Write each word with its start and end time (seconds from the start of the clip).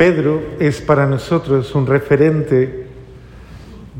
Pedro 0.00 0.40
es 0.58 0.80
para 0.80 1.06
nosotros 1.06 1.74
un 1.74 1.86
referente 1.86 2.86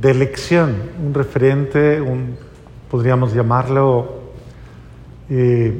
de 0.00 0.10
elección, 0.10 0.74
un 0.98 1.12
referente, 1.12 2.02
podríamos 2.90 3.34
llamarlo 3.34 4.22
eh, 5.28 5.78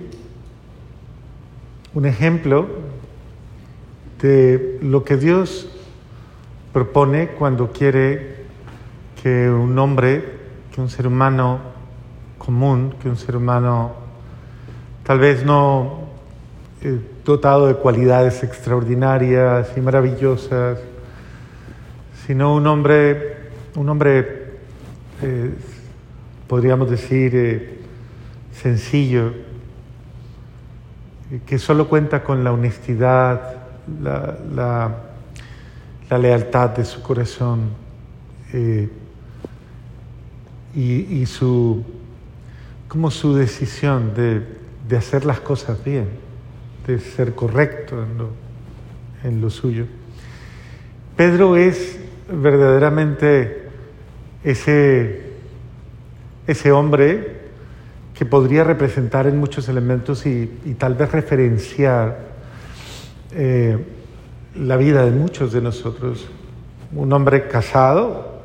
un 1.95 2.05
ejemplo 2.05 2.67
de 4.21 4.79
lo 4.83 5.05
que 5.05 5.17
Dios 5.17 5.71
propone 6.75 7.29
cuando 7.29 7.73
quiere 7.73 8.45
que 9.23 9.49
un 9.49 9.79
hombre, 9.79 10.23
que 10.71 10.83
un 10.83 10.91
ser 10.91 11.07
humano 11.07 11.61
común, 12.37 12.95
que 13.01 13.09
un 13.09 13.17
ser 13.17 13.37
humano 13.37 13.93
tal 15.03 15.19
vez 15.19 15.47
no 15.47 16.01
eh, 16.83 17.01
dotado 17.31 17.69
de 17.69 17.75
cualidades 17.77 18.43
extraordinarias 18.43 19.69
y 19.77 19.81
maravillosas, 19.81 20.81
sino 22.27 22.57
un 22.57 22.67
hombre, 22.67 23.51
un 23.77 23.89
hombre, 23.89 24.59
eh, 25.23 25.55
podríamos 26.49 26.91
decir, 26.91 27.33
eh, 27.37 27.79
sencillo, 28.53 29.33
que 31.47 31.59
solo 31.61 31.89
cuenta 31.89 32.25
con 32.25 32.43
la 32.43 32.53
honestidad, 32.53 33.59
la, 34.03 34.37
la, 36.09 36.19
lealtad 36.19 36.71
de 36.71 36.85
su 36.85 37.01
corazón 37.03 37.71
y, 38.53 38.89
y, 40.75 41.27
su, 41.27 41.85
como 42.89 43.13
su 43.13 43.37
decisión 43.37 44.13
de, 44.17 44.45
de 44.89 44.97
hacer 44.97 45.25
las 45.25 45.39
cosas 45.39 45.85
bien 45.85 46.30
ser 46.99 47.35
correcto 47.35 48.03
en 48.03 48.19
lo, 48.19 48.31
en 49.23 49.41
lo 49.41 49.51
suyo. 49.51 49.87
Pedro 51.17 51.57
es 51.57 51.99
verdaderamente 52.31 53.69
ese, 54.45 55.33
ese 56.47 56.73
hombre 56.73 57.41
que 58.15 58.25
podría 58.25 58.65
representar 58.65 59.27
en 59.27 59.39
muchos 59.39 59.69
elementos 59.69 60.27
y, 60.27 60.47
tal 60.79 60.95
vez 60.95 61.11
referenciar 61.13 62.19
eh, 63.33 63.79
la 64.55 64.77
vida 64.77 65.05
de 65.05 65.11
muchos 65.11 65.53
de 65.53 65.61
nosotros. 65.61 66.29
Un 66.95 67.13
hombre 67.13 67.49
casado 67.49 68.41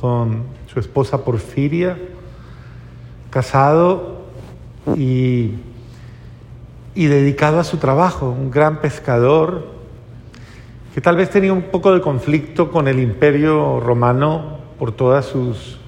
con 0.00 0.44
su 0.66 0.80
esposa 0.80 1.24
Porfiria, 1.24 1.96
casado 3.30 4.26
y 4.96 5.52
y 6.96 7.06
dedicado 7.06 7.60
a 7.60 7.64
su 7.64 7.76
trabajo, 7.76 8.30
un 8.30 8.50
gran 8.50 8.80
pescador 8.80 9.66
que 10.94 11.02
tal 11.02 11.14
vez 11.14 11.28
tenía 11.28 11.52
un 11.52 11.64
poco 11.64 11.92
de 11.92 12.00
conflicto 12.00 12.70
con 12.70 12.88
el 12.88 12.98
imperio 12.98 13.80
romano 13.80 14.60
por 14.78 14.92
todas 14.92 15.26
sus, 15.26 15.78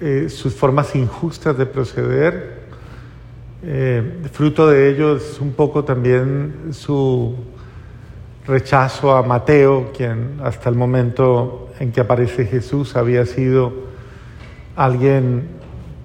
eh, 0.00 0.26
sus 0.28 0.52
formas 0.52 0.96
injustas 0.96 1.56
de 1.56 1.64
proceder. 1.64 2.60
Eh, 3.62 4.18
fruto 4.32 4.66
de 4.68 4.90
ello 4.90 5.14
es 5.14 5.38
un 5.40 5.52
poco 5.52 5.84
también 5.84 6.70
su 6.72 7.36
rechazo 8.48 9.14
a 9.14 9.22
Mateo, 9.22 9.92
quien 9.96 10.40
hasta 10.42 10.68
el 10.70 10.74
momento 10.74 11.68
en 11.78 11.92
que 11.92 12.00
aparece 12.00 12.46
Jesús 12.46 12.96
había 12.96 13.24
sido 13.26 13.72
alguien 14.74 15.59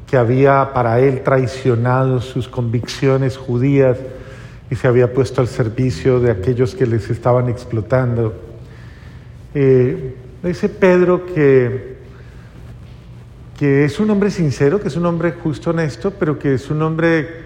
que 0.07 0.17
había 0.17 0.71
para 0.73 0.99
él 0.99 1.21
traicionado 1.23 2.21
sus 2.21 2.47
convicciones 2.47 3.37
judías 3.37 3.97
y 4.69 4.75
se 4.75 4.87
había 4.87 5.13
puesto 5.13 5.41
al 5.41 5.47
servicio 5.47 6.19
de 6.19 6.31
aquellos 6.31 6.75
que 6.75 6.85
les 6.85 7.09
estaban 7.09 7.49
explotando. 7.49 8.33
Eh, 9.53 10.15
dice 10.43 10.69
Pedro 10.69 11.25
que, 11.25 11.97
que 13.57 13.85
es 13.85 13.99
un 13.99 14.09
hombre 14.09 14.31
sincero, 14.31 14.79
que 14.79 14.89
es 14.89 14.95
un 14.95 15.05
hombre 15.05 15.31
justo, 15.31 15.71
honesto, 15.71 16.11
pero 16.11 16.37
que 16.37 16.55
es 16.55 16.69
un 16.69 16.81
hombre 16.81 17.45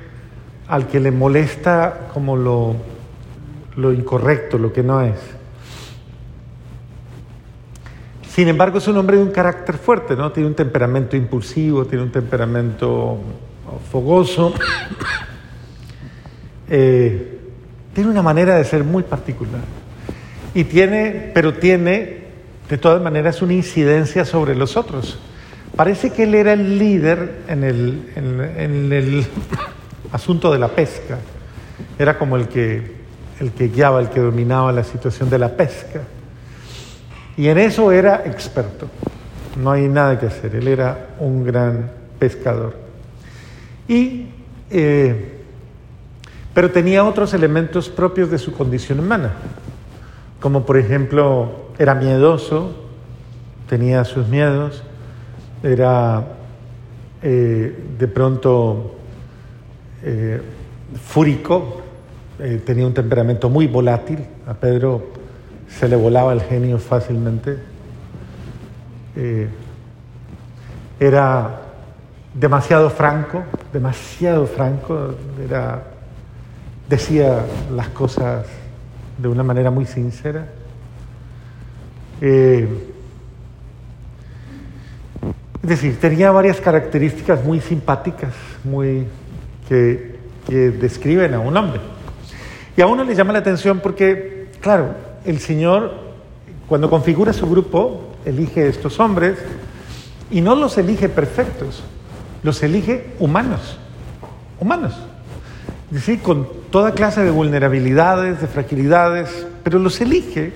al 0.67 0.87
que 0.87 0.99
le 0.99 1.11
molesta 1.11 2.09
como 2.13 2.35
lo, 2.35 2.75
lo 3.75 3.93
incorrecto, 3.93 4.57
lo 4.57 4.71
que 4.73 4.83
no 4.83 5.01
es. 5.01 5.38
Sin 8.39 8.47
embargo, 8.47 8.77
es 8.77 8.87
un 8.87 8.95
hombre 8.95 9.17
de 9.17 9.23
un 9.23 9.31
carácter 9.31 9.77
fuerte, 9.77 10.15
¿no? 10.15 10.31
Tiene 10.31 10.47
un 10.47 10.55
temperamento 10.55 11.17
impulsivo, 11.17 11.83
tiene 11.83 12.05
un 12.05 12.09
temperamento 12.09 13.19
fogoso, 13.91 14.53
eh, 16.69 17.37
tiene 17.93 18.09
una 18.09 18.21
manera 18.21 18.55
de 18.55 18.63
ser 18.63 18.85
muy 18.85 19.03
particular. 19.03 19.59
Y 20.53 20.63
tiene, 20.63 21.31
pero 21.33 21.55
tiene, 21.55 22.19
de 22.69 22.77
todas 22.77 23.01
maneras, 23.01 23.41
una 23.41 23.51
incidencia 23.51 24.23
sobre 24.23 24.55
los 24.55 24.77
otros. 24.77 25.19
Parece 25.75 26.11
que 26.11 26.23
él 26.23 26.33
era 26.33 26.53
el 26.53 26.79
líder 26.79 27.41
en 27.49 27.65
el, 27.65 28.09
en 28.15 28.93
el 28.93 29.27
asunto 30.13 30.49
de 30.49 30.59
la 30.59 30.69
pesca. 30.69 31.17
Era 31.99 32.17
como 32.17 32.37
el 32.37 32.47
que, 32.47 32.99
el 33.41 33.51
que 33.51 33.67
guiaba, 33.67 33.99
el 33.99 34.07
que 34.07 34.21
dominaba 34.21 34.71
la 34.71 34.85
situación 34.85 35.29
de 35.29 35.39
la 35.39 35.57
pesca. 35.57 36.03
Y 37.39 37.47
en 37.47 37.57
eso 37.57 37.93
era 37.93 38.23
experto. 38.25 38.87
No 39.55 39.71
hay 39.71 39.87
nada 39.87 40.19
que 40.19 40.25
hacer. 40.25 40.55
Él 40.55 40.67
era 40.67 41.11
un 41.19 41.45
gran 41.45 41.89
pescador. 42.19 42.75
Y, 43.87 44.25
eh, 44.69 45.39
pero 46.53 46.69
tenía 46.69 47.05
otros 47.05 47.33
elementos 47.33 47.87
propios 47.87 48.29
de 48.29 48.39
su 48.39 48.51
condición 48.51 48.99
humana. 48.99 49.31
Como 50.41 50.65
por 50.65 50.75
ejemplo, 50.75 51.69
era 51.77 51.95
miedoso, 51.95 52.75
tenía 53.69 54.03
sus 54.03 54.27
miedos, 54.27 54.83
era 55.63 56.25
eh, 57.21 57.73
de 57.97 58.07
pronto 58.09 58.95
eh, 60.03 60.41
fúrico, 61.01 61.83
tenía 62.65 62.85
un 62.85 62.93
temperamento 62.93 63.49
muy 63.49 63.67
volátil. 63.67 64.25
A 64.45 64.53
Pedro 64.55 65.18
se 65.69 65.87
le 65.87 65.95
volaba 65.95 66.33
el 66.33 66.41
genio 66.41 66.79
fácilmente. 66.79 67.57
Eh, 69.15 69.47
era 70.99 71.61
demasiado 72.33 72.89
franco, 72.89 73.43
demasiado 73.71 74.45
franco, 74.45 75.15
era, 75.43 75.83
decía 76.87 77.45
las 77.73 77.89
cosas 77.89 78.45
de 79.17 79.27
una 79.27 79.43
manera 79.43 79.71
muy 79.71 79.85
sincera. 79.85 80.47
Eh, 82.21 82.67
es 85.61 85.69
decir, 85.69 85.99
tenía 85.99 86.31
varias 86.31 86.59
características 86.59 87.43
muy 87.43 87.59
simpáticas, 87.59 88.33
muy 88.63 89.05
que, 89.67 90.17
que 90.47 90.71
describen 90.71 91.33
a 91.33 91.39
un 91.39 91.55
hombre. 91.55 91.81
Y 92.75 92.81
a 92.81 92.87
uno 92.87 93.03
le 93.03 93.13
llama 93.13 93.33
la 93.33 93.39
atención 93.39 93.79
porque, 93.81 94.47
claro, 94.61 95.08
el 95.25 95.39
Señor, 95.39 95.91
cuando 96.67 96.89
configura 96.89 97.33
su 97.33 97.49
grupo, 97.49 98.13
elige 98.25 98.67
estos 98.67 98.99
hombres 98.99 99.37
y 100.31 100.41
no 100.41 100.55
los 100.55 100.77
elige 100.77 101.09
perfectos, 101.09 101.83
los 102.43 102.61
elige 102.63 103.13
humanos, 103.19 103.77
humanos. 104.59 104.93
Es 105.89 105.95
decir, 105.95 106.21
con 106.21 106.47
toda 106.69 106.93
clase 106.93 107.23
de 107.23 107.31
vulnerabilidades, 107.31 108.41
de 108.41 108.47
fragilidades, 108.47 109.47
pero 109.63 109.79
los 109.79 109.99
elige 110.01 110.53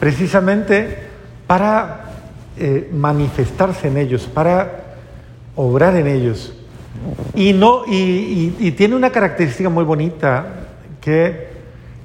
precisamente 0.00 0.98
para 1.46 2.12
eh, 2.56 2.90
manifestarse 2.92 3.88
en 3.88 3.98
ellos, 3.98 4.22
para 4.32 4.96
obrar 5.54 5.96
en 5.96 6.06
ellos. 6.06 6.54
Y, 7.34 7.52
no, 7.52 7.82
y 7.86 8.70
tiene 8.72 8.96
una 8.96 9.10
característica 9.10 9.68
muy 9.68 9.84
bonita 9.84 10.46
que 11.00 11.55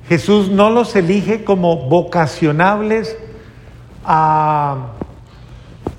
Jesús 0.08 0.50
no 0.50 0.70
los 0.70 0.96
elige 0.96 1.44
como 1.44 1.88
vocacionables 1.88 3.16
a, 4.04 4.94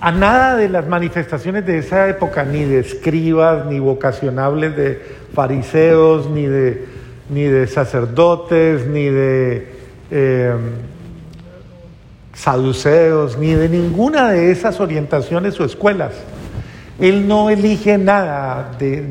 nada 0.01 0.57
de 0.57 0.69
las 0.69 0.87
manifestaciones 0.89 1.65
de 1.67 1.79
esa 1.79 2.09
época, 2.09 2.45
ni 2.45 2.65
de 2.65 2.81
escribas, 2.81 3.67
ni 3.67 3.79
vocacionables 3.79 4.77
de 4.77 5.01
fariseos, 5.35 6.29
ni 6.29 6.47
de, 6.47 6.87
ni 7.31 7.45
de 7.45 7.67
sacerdotes, 7.67 8.87
ni 8.87 9.05
de 9.05 9.69
em, 10.11 10.59
saduceos, 12.35 13.39
ni 13.39 13.55
de 13.55 13.69
ninguna 13.69 14.33
de 14.33 14.51
esas 14.51 14.81
orientaciones 14.81 15.59
o 15.61 15.65
escuelas. 15.65 16.13
Él 16.99 17.27
no 17.27 17.49
elige 17.49 17.97
nada 17.97 18.73
de, 18.79 19.05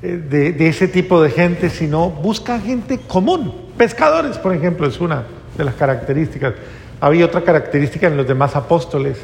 de 0.00 0.68
ese 0.68 0.88
tipo 0.88 1.20
de 1.20 1.30
gente, 1.30 1.68
sino 1.68 2.10
busca 2.10 2.58
gente 2.58 2.98
común 2.98 3.69
Pescadores, 3.80 4.36
por 4.36 4.54
ejemplo, 4.54 4.86
es 4.86 5.00
una 5.00 5.24
de 5.56 5.64
las 5.64 5.74
características. 5.74 6.52
Había 7.00 7.24
otra 7.24 7.40
característica 7.40 8.08
en 8.08 8.16
los 8.18 8.28
demás 8.28 8.54
apóstoles, 8.54 9.16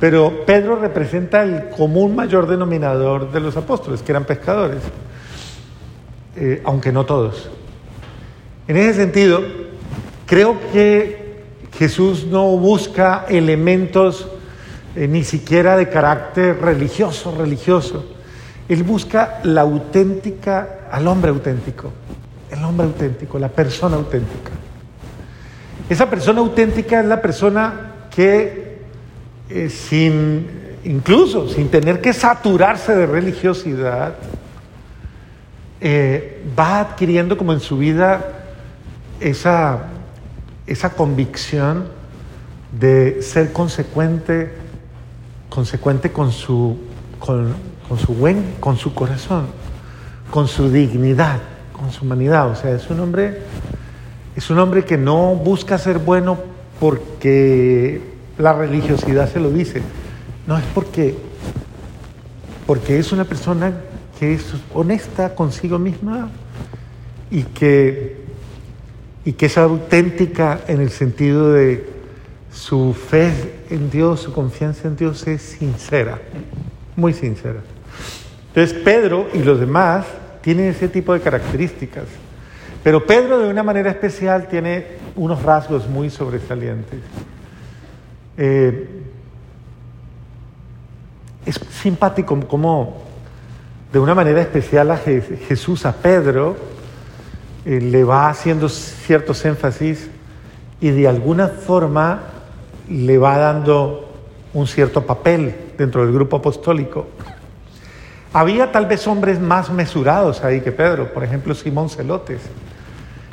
pero 0.00 0.46
Pedro 0.46 0.76
representa 0.76 1.42
el 1.42 1.68
común 1.68 2.16
mayor 2.16 2.46
denominador 2.46 3.30
de 3.30 3.40
los 3.40 3.58
apóstoles, 3.58 4.00
que 4.00 4.12
eran 4.12 4.24
pescadores, 4.24 4.80
eh, 6.36 6.62
aunque 6.64 6.90
no 6.90 7.04
todos. 7.04 7.50
En 8.66 8.78
ese 8.78 8.94
sentido, 8.94 9.42
Creo 10.28 10.58
que 10.74 11.40
Jesús 11.78 12.26
no 12.26 12.54
busca 12.58 13.24
elementos 13.30 14.28
eh, 14.94 15.08
ni 15.08 15.24
siquiera 15.24 15.74
de 15.74 15.88
carácter 15.88 16.60
religioso, 16.60 17.34
religioso. 17.34 18.04
Él 18.68 18.82
busca 18.82 19.40
la 19.44 19.62
auténtica, 19.62 20.80
al 20.92 21.08
hombre 21.08 21.30
auténtico, 21.30 21.92
el 22.50 22.64
hombre 22.64 22.86
auténtico, 22.86 23.38
la 23.38 23.48
persona 23.48 23.96
auténtica. 23.96 24.50
Esa 25.88 26.08
persona 26.08 26.40
auténtica 26.40 27.00
es 27.00 27.06
la 27.06 27.20
persona 27.20 27.92
que 28.14 28.82
eh, 29.50 29.70
sin, 29.70 30.46
incluso 30.84 31.48
sin 31.48 31.68
tener 31.70 32.00
que 32.00 32.12
saturarse 32.12 32.94
de 32.94 33.06
religiosidad, 33.06 34.16
eh, 35.80 36.44
va 36.58 36.80
adquiriendo 36.80 37.38
como 37.38 37.52
en 37.52 37.60
su 37.60 37.78
vida 37.78 38.24
esa, 39.20 39.84
esa 40.66 40.90
convicción 40.90 41.88
de 42.72 43.22
ser 43.22 43.52
consecuente, 43.52 44.52
consecuente 45.48 46.12
con 46.12 46.32
su, 46.32 46.76
con, 47.18 47.54
con 47.88 47.98
su 47.98 48.12
buen, 48.12 48.56
con 48.60 48.76
su 48.76 48.92
corazón, 48.92 49.46
con 50.30 50.48
su 50.48 50.70
dignidad, 50.70 51.40
con 51.78 51.92
su 51.92 52.04
humanidad. 52.04 52.50
O 52.50 52.56
sea, 52.56 52.74
es 52.74 52.88
un 52.90 53.00
hombre, 53.00 53.38
es 54.36 54.50
un 54.50 54.58
hombre 54.58 54.84
que 54.84 54.98
no 54.98 55.34
busca 55.34 55.78
ser 55.78 55.98
bueno 55.98 56.38
porque 56.80 58.00
la 58.36 58.52
religiosidad 58.52 59.30
se 59.32 59.40
lo 59.40 59.50
dice. 59.50 59.82
No, 60.46 60.58
es 60.58 60.64
porque, 60.74 61.14
porque 62.66 62.98
es 62.98 63.12
una 63.12 63.24
persona 63.24 63.72
que 64.18 64.34
es 64.34 64.44
honesta 64.74 65.34
consigo 65.34 65.78
misma 65.78 66.30
y 67.30 67.42
que, 67.42 68.16
y 69.24 69.32
que 69.32 69.46
es 69.46 69.58
auténtica 69.58 70.60
en 70.66 70.80
el 70.80 70.90
sentido 70.90 71.52
de 71.52 71.98
su 72.52 72.94
fe 72.94 73.60
en 73.70 73.90
Dios, 73.90 74.20
su 74.20 74.32
confianza 74.32 74.88
en 74.88 74.96
Dios 74.96 75.26
es 75.26 75.42
sincera, 75.42 76.18
muy 76.96 77.12
sincera. 77.12 77.60
Entonces 78.48 78.76
Pedro 78.82 79.28
y 79.34 79.38
los 79.38 79.60
demás 79.60 80.06
tienen 80.48 80.70
ese 80.70 80.88
tipo 80.88 81.12
de 81.12 81.20
características, 81.20 82.04
pero 82.82 83.04
Pedro 83.04 83.38
de 83.38 83.50
una 83.50 83.62
manera 83.62 83.90
especial 83.90 84.48
tiene 84.48 84.86
unos 85.14 85.42
rasgos 85.42 85.86
muy 85.86 86.08
sobresalientes. 86.08 87.00
Eh, 88.38 88.88
es 91.44 91.60
simpático 91.70 92.40
como 92.48 93.02
de 93.92 93.98
una 93.98 94.14
manera 94.14 94.40
especial 94.40 94.90
a 94.90 94.96
Jesús, 94.96 95.84
a 95.84 95.92
Pedro, 95.92 96.56
eh, 97.66 97.82
le 97.82 98.02
va 98.04 98.30
haciendo 98.30 98.70
ciertos 98.70 99.44
énfasis 99.44 100.08
y 100.80 100.88
de 100.88 101.08
alguna 101.08 101.48
forma 101.48 102.22
le 102.88 103.18
va 103.18 103.36
dando 103.36 104.14
un 104.54 104.66
cierto 104.66 105.04
papel 105.04 105.54
dentro 105.76 106.06
del 106.06 106.14
grupo 106.14 106.38
apostólico. 106.38 107.06
Había 108.32 108.70
tal 108.70 108.86
vez 108.86 109.06
hombres 109.06 109.40
más 109.40 109.70
mesurados 109.70 110.44
ahí 110.44 110.60
que 110.60 110.70
Pedro, 110.70 111.12
por 111.12 111.24
ejemplo 111.24 111.54
Simón 111.54 111.88
Celotes. 111.88 112.40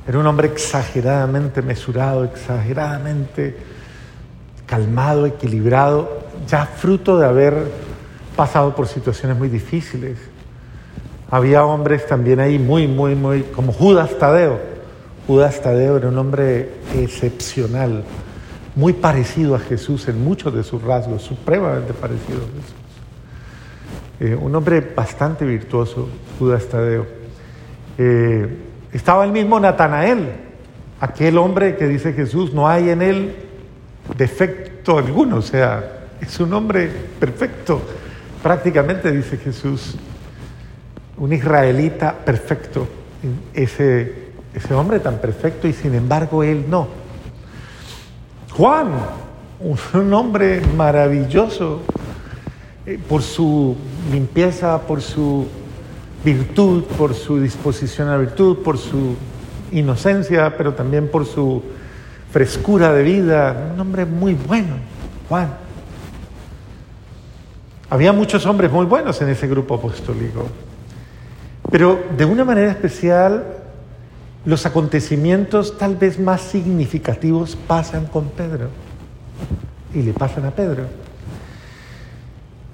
Era 0.07 0.19
un 0.19 0.27
hombre 0.27 0.47
exageradamente 0.47 1.61
mesurado, 1.61 2.23
exageradamente 2.23 3.57
calmado, 4.65 5.25
equilibrado, 5.25 6.25
ya 6.47 6.65
fruto 6.65 7.17
de 7.17 7.25
haber 7.25 7.55
pasado 8.35 8.75
por 8.75 8.87
situaciones 8.87 9.37
muy 9.37 9.49
difíciles. 9.49 10.17
Había 11.29 11.65
hombres 11.65 12.05
también 12.07 12.39
ahí 12.39 12.59
muy, 12.59 12.87
muy, 12.87 13.15
muy, 13.15 13.41
como 13.43 13.73
Judas 13.73 14.17
Tadeo. 14.17 14.59
Judas 15.27 15.59
Tadeo 15.61 15.97
era 15.97 16.07
un 16.07 16.17
hombre 16.17 16.69
excepcional, 16.95 18.03
muy 18.75 18.93
parecido 18.93 19.55
a 19.55 19.59
Jesús 19.59 20.07
en 20.07 20.23
muchos 20.23 20.53
de 20.53 20.63
sus 20.63 20.81
rasgos, 20.83 21.23
supremamente 21.23 21.93
parecido 21.93 22.37
a 22.37 22.61
Jesús. 22.61 22.84
Eh, 24.19 24.33
un 24.33 24.55
hombre 24.55 24.79
bastante 24.79 25.45
virtuoso, 25.45 26.07
Judas 26.39 26.65
Tadeo. 26.67 27.05
Eh, 27.97 28.47
estaba 28.93 29.25
el 29.25 29.31
mismo 29.31 29.59
Natanael, 29.59 30.29
aquel 31.01 31.37
hombre 31.37 31.75
que 31.75 31.87
dice 31.87 32.13
Jesús, 32.13 32.53
no 32.53 32.67
hay 32.67 32.89
en 32.89 33.01
él 33.01 33.35
defecto 34.17 34.97
alguno, 34.97 35.37
o 35.37 35.41
sea, 35.41 36.05
es 36.21 36.39
un 36.39 36.53
hombre 36.53 36.89
perfecto, 37.19 37.81
prácticamente 38.41 39.11
dice 39.11 39.37
Jesús 39.37 39.97
un 41.17 41.33
israelita 41.33 42.13
perfecto, 42.13 42.87
ese, 43.53 44.13
ese 44.53 44.73
hombre 44.73 44.99
tan 44.99 45.17
perfecto 45.17 45.67
y 45.67 45.73
sin 45.73 45.95
embargo 45.95 46.43
él 46.43 46.65
no. 46.69 46.87
Juan, 48.51 48.89
un 49.93 50.13
hombre 50.13 50.61
maravilloso 50.75 51.81
eh, 52.85 52.99
por 53.09 53.21
su 53.21 53.75
limpieza, 54.11 54.81
por 54.81 55.01
su 55.01 55.47
virtud, 56.23 56.83
por 56.83 57.13
su 57.13 57.39
disposición 57.39 58.07
a 58.07 58.11
la 58.11 58.17
virtud, 58.17 58.57
por 58.57 58.77
su 58.77 59.15
inocencia, 59.71 60.55
pero 60.57 60.73
también 60.73 61.07
por 61.07 61.25
su 61.25 61.63
frescura 62.31 62.91
de 62.93 63.03
vida, 63.03 63.71
un 63.73 63.79
hombre 63.79 64.05
muy 64.05 64.33
bueno, 64.33 64.75
Juan. 65.29 65.55
Había 67.89 68.11
muchos 68.13 68.45
hombres 68.45 68.71
muy 68.71 68.85
buenos 68.85 69.21
en 69.21 69.29
ese 69.29 69.47
grupo 69.47 69.75
apostólico. 69.75 70.47
Pero 71.71 71.99
de 72.17 72.25
una 72.25 72.43
manera 72.43 72.71
especial, 72.71 73.45
los 74.45 74.65
acontecimientos 74.65 75.77
tal 75.77 75.95
vez 75.95 76.19
más 76.19 76.41
significativos 76.41 77.55
pasan 77.67 78.05
con 78.05 78.29
Pedro 78.29 78.69
y 79.93 80.01
le 80.01 80.13
pasan 80.13 80.45
a 80.45 80.51
Pedro. 80.51 81.04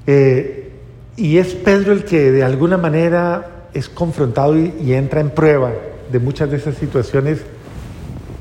Eh, 0.07 0.71
y 1.15 1.37
es 1.37 1.53
Pedro 1.53 1.93
el 1.93 2.03
que 2.03 2.31
de 2.31 2.43
alguna 2.43 2.77
manera 2.77 3.67
es 3.73 3.89
confrontado 3.89 4.57
y, 4.57 4.93
entra 4.93 5.21
en 5.21 5.29
prueba 5.29 5.71
de 6.11 6.19
muchas 6.19 6.49
de 6.49 6.57
esas 6.57 6.75
situaciones 6.75 7.39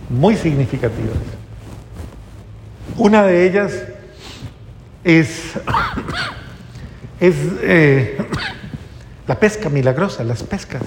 muy 0.08 0.36
significativas. 0.36 1.16
Una 2.96 3.24
de 3.24 3.46
ellas 3.46 3.84
es, 5.04 5.52
es 7.20 7.34
eh, 7.62 8.18
la 9.26 9.38
pesca 9.38 9.68
milagrosa, 9.68 10.24
las 10.24 10.42
pescas. 10.42 10.82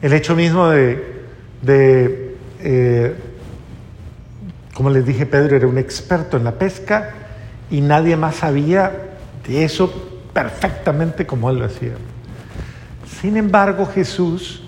El 0.00 0.12
hecho 0.12 0.34
mismo 0.34 0.68
de, 0.68 2.34
eh, 2.60 3.14
como 4.74 4.90
les 4.90 5.06
dije, 5.06 5.26
Pedro 5.26 5.56
era 5.56 5.66
un 5.66 5.78
experto 5.78 6.36
en 6.36 6.44
la 6.44 6.52
pesca 6.52 7.21
y 7.72 7.80
nadie 7.80 8.18
más 8.18 8.36
sabía 8.36 9.14
de 9.48 9.64
eso 9.64 9.90
perfectamente 10.34 11.26
como 11.26 11.48
él 11.48 11.58
lo 11.58 11.64
hacía. 11.64 11.94
Sin 13.20 13.38
embargo, 13.38 13.86
Jesús 13.86 14.62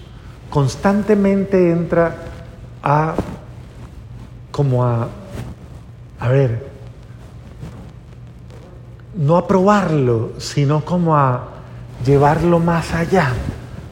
constantemente 0.49 1.70
entra 1.70 2.16
a 2.82 3.14
como 4.50 4.84
a, 4.84 5.08
a 6.18 6.28
ver, 6.28 6.66
no 9.14 9.37
a 9.37 9.46
probarlo, 9.46 10.32
sino 10.38 10.82
como 10.82 11.14
a 11.14 11.49
llevarlo 12.06 12.58
más 12.58 12.94
allá, 12.94 13.28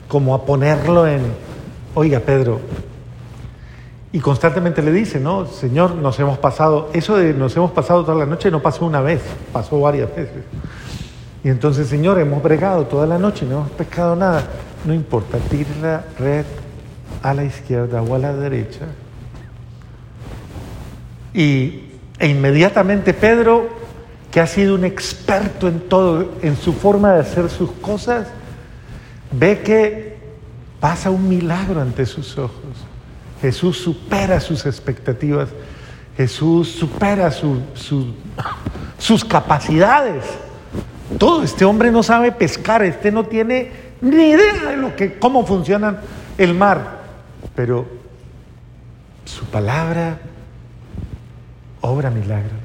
como 0.08 0.34
a 0.34 0.46
ponerlo 0.46 1.06
en, 1.06 1.20
oiga 1.94 2.20
Pedro, 2.20 2.60
y 4.12 4.20
constantemente 4.20 4.82
le 4.82 4.92
dice, 4.92 5.18
no, 5.18 5.46
Señor, 5.46 5.94
nos 5.94 6.18
hemos 6.20 6.36
pasado, 6.36 6.90
eso 6.92 7.16
de 7.16 7.32
nos 7.32 7.56
hemos 7.56 7.70
pasado 7.70 8.04
toda 8.04 8.18
la 8.18 8.26
noche 8.26 8.50
no 8.50 8.60
pasó 8.60 8.84
una 8.84 9.00
vez, 9.00 9.22
pasó 9.52 9.80
varias 9.80 10.14
veces. 10.14 10.44
Y 11.42 11.48
entonces, 11.48 11.88
Señor, 11.88 12.20
hemos 12.20 12.42
bregado 12.42 12.84
toda 12.84 13.06
la 13.06 13.18
noche, 13.18 13.46
no 13.46 13.60
hemos 13.60 13.70
pescado 13.70 14.14
nada. 14.14 14.44
No 14.84 14.92
importa, 14.92 15.38
tire 15.38 15.70
la 15.80 16.04
red 16.18 16.44
a 17.22 17.32
la 17.32 17.44
izquierda 17.44 18.02
o 18.02 18.14
a 18.14 18.18
la 18.18 18.34
derecha. 18.34 18.86
Y, 21.32 21.86
e 22.18 22.28
inmediatamente 22.28 23.14
Pedro 23.14 23.68
que 24.30 24.40
ha 24.40 24.46
sido 24.46 24.74
un 24.74 24.84
experto 24.84 25.68
en 25.68 25.80
todo, 25.88 26.32
en 26.42 26.56
su 26.56 26.72
forma 26.72 27.12
de 27.14 27.20
hacer 27.20 27.50
sus 27.50 27.70
cosas, 27.72 28.28
ve 29.30 29.60
que 29.60 30.16
pasa 30.80 31.10
un 31.10 31.28
milagro 31.28 31.80
ante 31.80 32.06
sus 32.06 32.38
ojos. 32.38 32.91
Jesús 33.42 33.76
supera 33.76 34.40
sus 34.40 34.64
expectativas, 34.66 35.48
Jesús 36.16 36.68
supera 36.68 37.30
sus 37.30 39.24
capacidades. 39.24 40.24
Todo 41.18 41.42
este 41.42 41.64
hombre 41.64 41.90
no 41.90 42.04
sabe 42.04 42.30
pescar, 42.32 42.82
este 42.82 43.10
no 43.10 43.24
tiene 43.24 43.72
ni 44.00 44.30
idea 44.30 44.70
de 44.70 44.76
lo 44.76 44.94
que, 44.94 45.18
cómo 45.18 45.44
funciona 45.44 46.00
el 46.38 46.54
mar, 46.54 47.00
pero 47.56 47.86
su 49.24 49.44
palabra 49.46 50.20
obra 51.80 52.10
milagros 52.10 52.60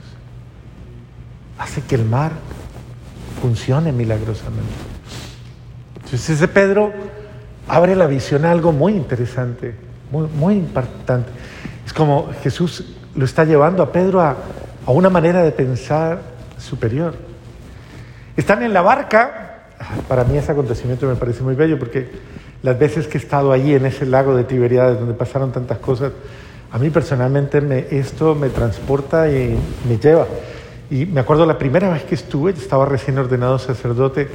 hace 1.58 1.82
que 1.82 1.96
el 1.96 2.06
mar 2.06 2.34
funcione 3.42 3.92
milagrosamente. 3.92 4.72
Entonces 5.96 6.30
ese 6.30 6.48
Pedro 6.48 6.94
abre 7.68 7.96
la 7.96 8.06
visión 8.06 8.46
a 8.46 8.52
algo 8.52 8.72
muy 8.72 8.94
interesante, 8.94 9.87
muy, 10.12 10.28
muy. 10.28 10.66
Es 11.86 11.94
como 11.94 12.30
Jesús 12.42 12.96
lo 13.16 13.26
está 13.26 13.44
llevando 13.46 13.84
a 13.84 13.92
Pedro 13.92 14.22
a, 14.22 14.36
a 14.86 14.92
una 14.92 15.10
manera 15.10 15.44
de 15.44 15.52
pensar 15.52 16.22
superior. 16.58 17.16
Están 18.36 18.64
en 18.64 18.74
la 18.74 18.82
barca, 18.82 19.64
para 20.08 20.24
mí 20.24 20.38
ese 20.38 20.52
acontecimiento 20.52 21.08
me 21.08 21.16
parece 21.16 21.44
muy 21.44 21.56
bello 21.56 21.80
porque 21.80 22.10
las 22.64 22.78
veces 22.78 23.08
que 23.08 23.18
he 23.18 23.22
estado 23.22 23.52
allí 23.52 23.74
en 23.74 23.86
ese 23.86 24.06
lago 24.06 24.36
de 24.36 24.44
Tiberiades 24.44 25.00
donde 25.00 25.14
pasaron 25.14 25.52
tantas 25.52 25.78
cosas, 25.80 26.12
a 26.72 26.78
mí 26.78 26.90
personalmente 26.90 27.62
me, 27.62 27.86
esto 27.92 28.36
me 28.36 28.50
transporta 28.50 29.30
y 29.30 29.58
me 29.88 29.98
lleva. 29.98 30.28
Y 30.90 31.06
me 31.06 31.22
acuerdo 31.22 31.46
la 31.46 31.58
primera 31.58 31.90
vez 31.90 32.04
que 32.04 32.16
estuve, 32.16 32.52
estaba 32.52 32.86
recién 32.86 33.18
ordenado 33.18 33.60
sacerdote 33.60 34.28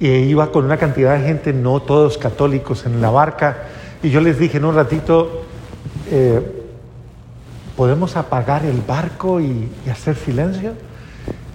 y 0.00 0.08
iba 0.08 0.50
con 0.52 0.64
una 0.64 0.76
cantidad 0.76 1.18
de 1.18 1.24
gente, 1.24 1.52
no 1.52 1.80
todos 1.80 2.18
católicos, 2.18 2.86
en 2.86 3.00
la 3.00 3.10
barca. 3.10 3.64
Y 4.02 4.10
yo 4.10 4.20
les 4.20 4.38
dije 4.38 4.58
en 4.58 4.64
un 4.64 4.74
ratito, 4.74 5.42
eh, 6.10 6.40
¿podemos 7.76 8.16
apagar 8.16 8.64
el 8.64 8.80
barco 8.80 9.40
y, 9.40 9.68
y 9.86 9.90
hacer 9.90 10.16
silencio? 10.16 10.72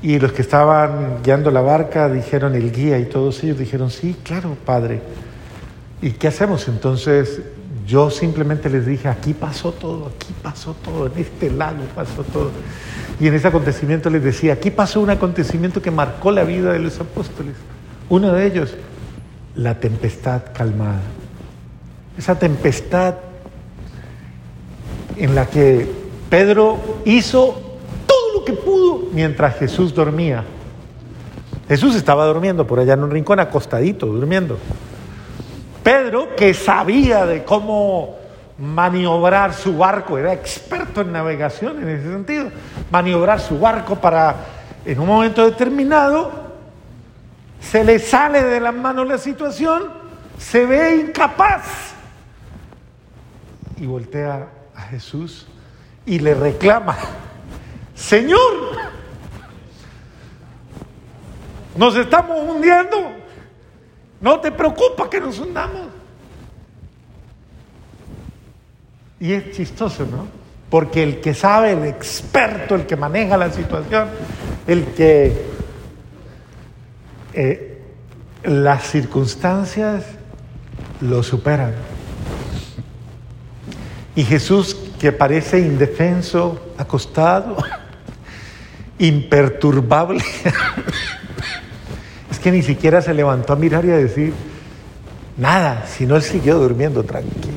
Y 0.02 0.20
los 0.20 0.34
que 0.34 0.42
estaban 0.42 1.24
guiando 1.24 1.50
la 1.50 1.62
barca 1.62 2.10
dijeron, 2.10 2.56
el 2.56 2.72
guía 2.72 3.00
y 3.00 3.06
todos 3.06 3.42
ellos 3.44 3.58
dijeron, 3.58 3.90
sí, 3.90 4.18
claro, 4.24 4.58
padre. 4.66 5.02
¿Y 6.02 6.12
qué 6.12 6.28
hacemos? 6.28 6.68
Entonces 6.68 7.42
yo 7.88 8.10
simplemente 8.10 8.70
les 8.70 8.86
dije, 8.86 9.08
aquí 9.08 9.34
pasó 9.34 9.72
todo, 9.72 10.08
aquí 10.08 10.34
pasó 10.42 10.74
todo, 10.74 11.08
en 11.08 11.14
este 11.18 11.50
lago 11.50 11.84
pasó 11.96 12.24
todo. 12.24 12.52
Y 13.20 13.28
en 13.28 13.34
ese 13.34 13.48
acontecimiento 13.48 14.10
les 14.10 14.24
decía, 14.24 14.54
aquí 14.54 14.72
pasó 14.72 15.02
un 15.02 15.10
acontecimiento 15.10 15.82
que 15.82 15.92
marcó 15.92 16.32
la 16.32 16.44
vida 16.44 16.74
de 16.74 16.80
los 16.80 17.00
apóstoles. 17.00 17.56
Uno 18.10 18.34
de 18.34 18.46
ellos, 18.46 18.74
la 19.56 19.80
tempestad 19.80 20.42
calmada. 20.54 21.02
Esa 22.18 22.38
tempestad 22.38 23.16
en 25.18 25.36
la 25.36 25.46
que 25.46 25.88
Pedro 26.30 26.80
hizo 27.06 27.62
todo 28.08 28.40
lo 28.40 28.46
que 28.46 28.54
pudo 28.54 29.10
mientras 29.12 29.58
Jesús 29.58 29.94
dormía. 29.94 30.44
Jesús 31.68 31.96
estaba 31.96 32.26
durmiendo 32.26 32.68
por 32.68 32.80
allá 32.80 32.94
en 32.94 33.04
un 33.04 33.12
rincón 33.12 33.40
acostadito, 33.40 34.06
durmiendo. 34.08 34.58
Pedro, 35.84 36.36
que 36.36 36.54
sabía 36.54 37.26
de 37.26 37.44
cómo 37.44 38.16
maniobrar 38.58 39.54
su 39.54 39.78
barco, 39.78 40.18
era 40.18 40.34
experto 40.34 41.02
en 41.02 41.12
navegación 41.12 41.82
en 41.82 41.90
ese 41.90 42.12
sentido, 42.12 42.50
maniobrar 42.92 43.40
su 43.40 43.60
barco 43.60 43.96
para, 43.96 44.36
en 44.86 45.00
un 45.00 45.08
momento 45.08 45.44
determinado, 45.44 46.32
se 47.60 47.84
le 47.84 48.00
sale 48.00 48.44
de 48.44 48.60
las 48.60 48.74
manos 48.74 49.08
la 49.08 49.18
situación, 49.18 49.84
se 50.38 50.66
ve 50.66 50.96
incapaz 50.96 51.93
y 53.84 53.86
voltea 53.86 54.48
a 54.74 54.82
Jesús 54.84 55.46
y 56.06 56.20
le 56.20 56.34
reclama, 56.34 56.96
Señor, 57.94 58.40
nos 61.76 61.94
estamos 61.98 62.50
hundiendo. 62.50 63.12
No 64.22 64.40
te 64.40 64.54
preocupa 64.54 65.10
que 65.10 65.20
nos 65.20 65.38
hundamos. 65.38 65.88
Y 69.20 69.34
es 69.34 69.52
chistoso, 69.52 70.06
¿no? 70.06 70.28
Porque 70.70 71.04
el 71.04 71.20
que 71.20 71.34
sabe, 71.34 71.74
el 71.74 71.84
experto, 71.84 72.76
el 72.76 72.86
que 72.86 72.96
maneja 72.96 73.36
la 73.36 73.52
situación, 73.52 74.08
el 74.66 74.86
que 74.94 75.46
eh, 77.34 77.82
las 78.46 78.84
circunstancias 78.84 80.06
lo 81.02 81.22
superan. 81.22 81.74
Y 84.16 84.24
Jesús, 84.24 84.76
que 85.00 85.12
parece 85.12 85.60
indefenso, 85.60 86.60
acostado, 86.78 87.58
imperturbable, 89.00 90.24
que 92.44 92.52
ni 92.52 92.62
siquiera 92.62 93.02
se 93.02 93.14
levantó 93.14 93.54
a 93.54 93.56
mirar 93.56 93.86
y 93.86 93.92
a 93.92 93.96
decir 93.96 94.34
nada, 95.38 95.86
sino 95.88 96.18
él 96.18 96.22
siguió 96.22 96.60
durmiendo 96.60 97.04
tranquilo. 97.04 97.56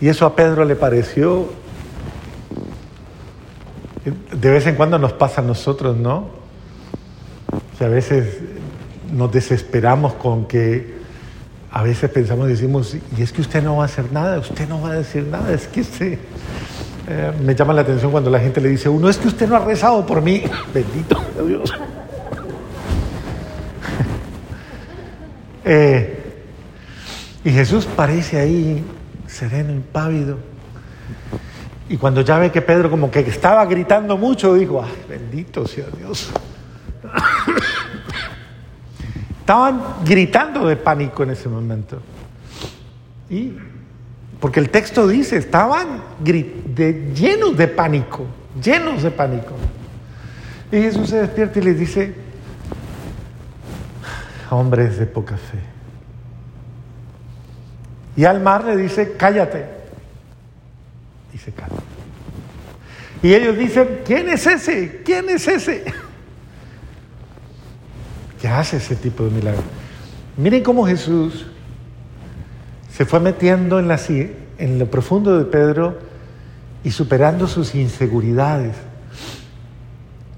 Y 0.00 0.08
eso 0.08 0.26
a 0.26 0.34
Pedro 0.34 0.64
le 0.64 0.74
pareció, 0.74 1.48
de 4.32 4.50
vez 4.50 4.66
en 4.66 4.74
cuando 4.74 4.98
nos 4.98 5.12
pasa 5.12 5.40
a 5.40 5.44
nosotros, 5.44 5.96
¿no? 5.96 6.28
Que 7.78 7.84
a 7.84 7.88
veces 7.88 8.40
nos 9.12 9.30
desesperamos 9.30 10.14
con 10.14 10.46
que 10.46 11.03
a 11.74 11.82
veces 11.82 12.08
pensamos, 12.08 12.46
decimos, 12.46 12.96
y 13.18 13.20
es 13.20 13.32
que 13.32 13.40
usted 13.40 13.60
no 13.60 13.78
va 13.78 13.82
a 13.82 13.86
hacer 13.86 14.12
nada, 14.12 14.38
usted 14.38 14.68
no 14.68 14.80
va 14.80 14.92
a 14.92 14.94
decir 14.94 15.24
nada, 15.24 15.52
es 15.52 15.66
que 15.66 15.80
usted... 15.80 16.18
Eh, 17.08 17.32
me 17.42 17.54
llama 17.54 17.74
la 17.74 17.82
atención 17.82 18.12
cuando 18.12 18.30
la 18.30 18.38
gente 18.38 18.60
le 18.60 18.68
dice, 18.68 18.88
uno 18.88 19.08
es 19.08 19.18
que 19.18 19.26
usted 19.26 19.48
no 19.48 19.56
ha 19.56 19.58
rezado 19.58 20.06
por 20.06 20.22
mí, 20.22 20.44
bendito 20.74 21.22
Dios. 21.46 21.74
Eh, 25.66 26.42
y 27.42 27.50
Jesús 27.50 27.86
parece 27.86 28.38
ahí 28.38 28.84
sereno, 29.26 29.72
impávido. 29.72 30.36
Y 31.88 31.96
cuando 31.96 32.20
ya 32.20 32.38
ve 32.38 32.52
que 32.52 32.60
Pedro 32.60 32.90
como 32.90 33.10
que 33.10 33.20
estaba 33.20 33.64
gritando 33.64 34.18
mucho, 34.18 34.52
dijo, 34.52 34.84
ay, 34.84 34.92
bendito 35.08 35.66
sea 35.66 35.86
Dios. 35.96 36.30
Estaban 39.44 39.78
gritando 40.06 40.66
de 40.66 40.74
pánico 40.74 41.22
en 41.22 41.32
ese 41.32 41.50
momento. 41.50 42.00
Y 43.28 43.52
porque 44.40 44.58
el 44.58 44.70
texto 44.70 45.06
dice, 45.06 45.36
estaban 45.36 46.00
llenos 46.24 47.54
de 47.54 47.68
pánico, 47.68 48.24
llenos 48.58 49.02
de 49.02 49.10
pánico. 49.10 49.54
Y 50.72 50.76
Jesús 50.78 51.10
se 51.10 51.18
despierta 51.18 51.58
y 51.58 51.62
les 51.62 51.78
dice, 51.78 52.14
hombres 54.48 54.98
de 54.98 55.04
poca 55.04 55.36
fe. 55.36 55.58
Y 58.16 58.24
al 58.24 58.40
mar 58.40 58.64
le 58.64 58.78
dice, 58.78 59.12
cállate. 59.18 59.66
Y 61.34 61.36
se. 61.36 61.52
Y 63.22 63.34
ellos 63.34 63.58
dicen, 63.58 64.00
¿quién 64.06 64.26
es 64.30 64.46
ese? 64.46 65.02
¿Quién 65.04 65.28
es 65.28 65.46
ese? 65.46 65.84
¿Qué 68.44 68.50
hace 68.50 68.76
ese 68.76 68.94
tipo 68.94 69.24
de 69.24 69.30
milagro? 69.30 69.62
Miren 70.36 70.62
cómo 70.62 70.86
Jesús 70.86 71.46
se 72.90 73.06
fue 73.06 73.18
metiendo 73.18 73.78
en, 73.78 73.88
la, 73.88 73.98
en 74.58 74.78
lo 74.78 74.84
profundo 74.90 75.38
de 75.38 75.46
Pedro 75.46 75.96
y 76.84 76.90
superando 76.90 77.46
sus 77.46 77.74
inseguridades, 77.74 78.76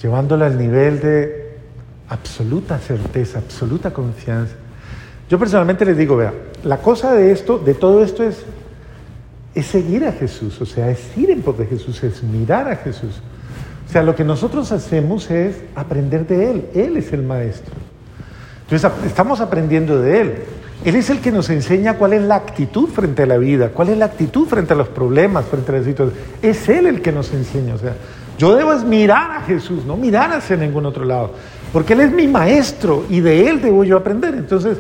llevándolo 0.00 0.44
al 0.44 0.56
nivel 0.56 1.00
de 1.00 1.58
absoluta 2.08 2.78
certeza, 2.78 3.40
absoluta 3.40 3.92
confianza. 3.92 4.54
Yo 5.28 5.36
personalmente 5.36 5.84
les 5.84 5.98
digo, 5.98 6.16
vea, 6.16 6.32
la 6.62 6.78
cosa 6.78 7.12
de 7.12 7.32
esto, 7.32 7.58
de 7.58 7.74
todo 7.74 8.04
esto 8.04 8.22
es, 8.22 8.44
es 9.52 9.66
seguir 9.66 10.04
a 10.04 10.12
Jesús, 10.12 10.60
o 10.60 10.64
sea, 10.64 10.90
es 10.90 11.00
ir 11.18 11.28
en 11.32 11.42
pos 11.42 11.58
de 11.58 11.66
Jesús, 11.66 12.00
es 12.04 12.22
mirar 12.22 12.70
a 12.70 12.76
Jesús. 12.76 13.20
O 13.84 13.90
sea, 13.90 14.04
lo 14.04 14.14
que 14.14 14.22
nosotros 14.22 14.70
hacemos 14.70 15.28
es 15.28 15.56
aprender 15.74 16.24
de 16.28 16.52
Él, 16.52 16.66
Él 16.72 16.96
es 16.98 17.12
el 17.12 17.24
Maestro. 17.24 17.85
Entonces, 18.68 18.90
estamos 19.06 19.40
aprendiendo 19.40 20.00
de 20.00 20.20
Él. 20.20 20.34
Él 20.84 20.96
es 20.96 21.08
el 21.10 21.20
que 21.20 21.32
nos 21.32 21.50
enseña 21.50 21.94
cuál 21.94 22.12
es 22.12 22.22
la 22.22 22.36
actitud 22.36 22.88
frente 22.88 23.22
a 23.22 23.26
la 23.26 23.38
vida, 23.38 23.70
cuál 23.70 23.90
es 23.90 23.98
la 23.98 24.06
actitud 24.06 24.46
frente 24.46 24.72
a 24.72 24.76
los 24.76 24.88
problemas, 24.88 25.44
frente 25.46 25.72
a 25.72 25.76
las 25.76 25.84
situaciones. 25.84 26.22
Es 26.42 26.68
Él 26.68 26.86
el 26.86 27.00
que 27.00 27.12
nos 27.12 27.32
enseña. 27.32 27.74
O 27.74 27.78
sea, 27.78 27.94
yo 28.38 28.54
debo 28.54 28.76
mirar 28.80 29.30
a 29.30 29.40
Jesús, 29.42 29.84
no 29.84 29.96
mirar 29.96 30.32
hacia 30.32 30.56
ningún 30.56 30.84
otro 30.84 31.04
lado, 31.04 31.32
porque 31.72 31.94
Él 31.94 32.00
es 32.00 32.12
mi 32.12 32.26
maestro 32.26 33.06
y 33.08 33.20
de 33.20 33.48
Él 33.48 33.62
debo 33.62 33.84
yo 33.84 33.96
aprender. 33.96 34.34
Entonces, 34.34 34.78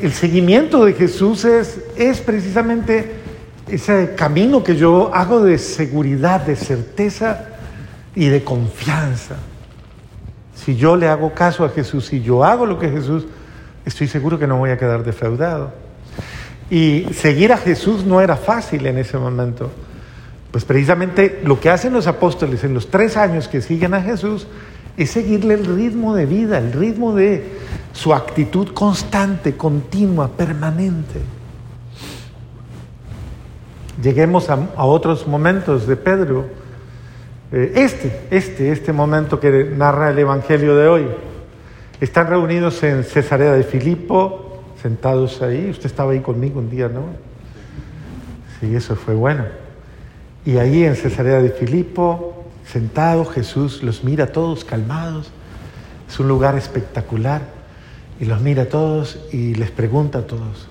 el 0.00 0.12
seguimiento 0.12 0.84
de 0.84 0.94
Jesús 0.94 1.44
es, 1.44 1.80
es 1.96 2.20
precisamente 2.20 3.12
ese 3.68 4.14
camino 4.16 4.64
que 4.64 4.76
yo 4.76 5.14
hago 5.14 5.42
de 5.42 5.58
seguridad, 5.58 6.40
de 6.40 6.56
certeza 6.56 7.46
y 8.14 8.26
de 8.26 8.42
confianza. 8.42 9.36
Si 10.64 10.76
yo 10.76 10.96
le 10.96 11.08
hago 11.08 11.34
caso 11.34 11.64
a 11.64 11.68
Jesús, 11.68 12.06
si 12.06 12.22
yo 12.22 12.44
hago 12.44 12.66
lo 12.66 12.78
que 12.78 12.88
Jesús, 12.88 13.26
estoy 13.84 14.08
seguro 14.08 14.38
que 14.38 14.46
no 14.46 14.58
voy 14.58 14.70
a 14.70 14.78
quedar 14.78 15.02
defraudado. 15.04 15.72
Y 16.70 17.06
seguir 17.14 17.52
a 17.52 17.56
Jesús 17.56 18.04
no 18.04 18.20
era 18.20 18.36
fácil 18.36 18.86
en 18.86 18.98
ese 18.98 19.18
momento. 19.18 19.70
Pues 20.50 20.64
precisamente 20.64 21.40
lo 21.44 21.58
que 21.58 21.70
hacen 21.70 21.92
los 21.92 22.06
apóstoles 22.06 22.62
en 22.64 22.74
los 22.74 22.90
tres 22.90 23.16
años 23.16 23.48
que 23.48 23.60
siguen 23.60 23.94
a 23.94 24.02
Jesús 24.02 24.46
es 24.96 25.10
seguirle 25.10 25.54
el 25.54 25.64
ritmo 25.64 26.14
de 26.14 26.26
vida, 26.26 26.58
el 26.58 26.72
ritmo 26.72 27.14
de 27.14 27.44
su 27.92 28.14
actitud 28.14 28.68
constante, 28.68 29.56
continua, 29.56 30.28
permanente. 30.28 31.20
Lleguemos 34.02 34.48
a, 34.50 34.58
otros 34.76 35.26
momentos 35.26 35.86
de 35.86 35.96
Pedro. 35.96 36.61
Eh, 37.52 37.72
este, 37.76 38.20
este, 38.30 38.72
este 38.72 38.92
momento 38.94 39.38
que 39.38 39.64
narra 39.64 40.10
el 40.10 40.18
Evangelio 40.18 40.74
de 40.74 40.88
hoy. 40.88 41.06
Están 42.00 42.26
reunidos 42.28 42.82
en 42.82 43.04
Cesarea 43.04 43.52
de 43.52 43.62
Filipo, 43.62 44.62
sentados 44.80 45.42
ahí. 45.42 45.68
Usted 45.70 45.86
estaba 45.86 46.12
ahí 46.12 46.20
conmigo 46.20 46.60
un 46.60 46.70
día, 46.70 46.88
¿no? 46.88 47.02
Sí, 48.58 48.74
eso 48.74 48.96
fue 48.96 49.14
bueno. 49.14 49.44
Y 50.46 50.56
ahí 50.56 50.82
en 50.84 50.96
Cesarea 50.96 51.42
de 51.42 51.50
Filipo, 51.50 52.46
sentado, 52.66 53.26
Jesús 53.26 53.82
los 53.82 54.02
mira 54.02 54.28
todos 54.28 54.64
calmados. 54.64 55.30
Es 56.08 56.18
un 56.18 56.28
lugar 56.28 56.56
espectacular. 56.56 57.42
Y 58.18 58.24
los 58.24 58.40
mira 58.40 58.64
a 58.64 58.66
todos 58.66 59.18
y 59.32 59.54
les 59.54 59.70
pregunta 59.70 60.20
a 60.20 60.26
todos, 60.26 60.68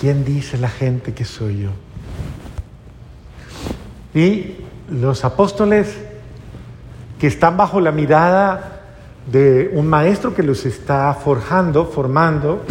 ¿quién 0.00 0.24
dice 0.24 0.56
la 0.56 0.70
gente 0.70 1.12
que 1.12 1.24
soy 1.24 1.62
yo? 1.62 1.70
Y 4.18 4.54
los 4.90 5.24
apóstoles 5.24 5.96
que 7.18 7.26
están 7.26 7.56
bajo 7.56 7.80
la 7.80 7.92
mirada 7.92 8.82
de 9.30 9.70
un 9.72 9.86
maestro 9.88 10.34
que 10.34 10.42
los 10.42 10.64
está 10.66 11.12
forjando, 11.14 11.86
formando, 11.86 12.64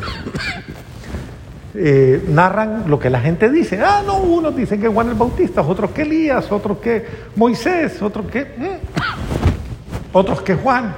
eh, 1.74 2.24
narran 2.30 2.86
lo 2.88 3.00
que 3.00 3.10
la 3.10 3.20
gente 3.20 3.50
dice. 3.50 3.82
Ah, 3.82 4.02
no, 4.06 4.18
unos 4.18 4.56
dicen 4.56 4.80
que 4.80 4.88
Juan 4.88 5.10
el 5.10 5.16
Bautista, 5.16 5.62
otros 5.62 5.92
que 5.92 6.04
Elías, 6.04 6.52
otros 6.52 6.78
que 6.78 7.06
Moisés, 7.36 8.02
otros 8.02 8.28
que... 8.28 8.44
Mm, 8.44 8.96
otros 10.14 10.42
que 10.42 10.56
Juan. 10.56 10.96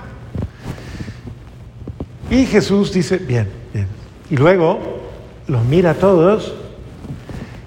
Y 2.29 2.45
Jesús 2.45 2.93
dice, 2.93 3.17
bien, 3.17 3.49
bien. 3.73 3.87
Y 4.29 4.37
luego 4.37 4.79
los 5.47 5.63
mira 5.65 5.91
a 5.91 5.93
todos 5.95 6.53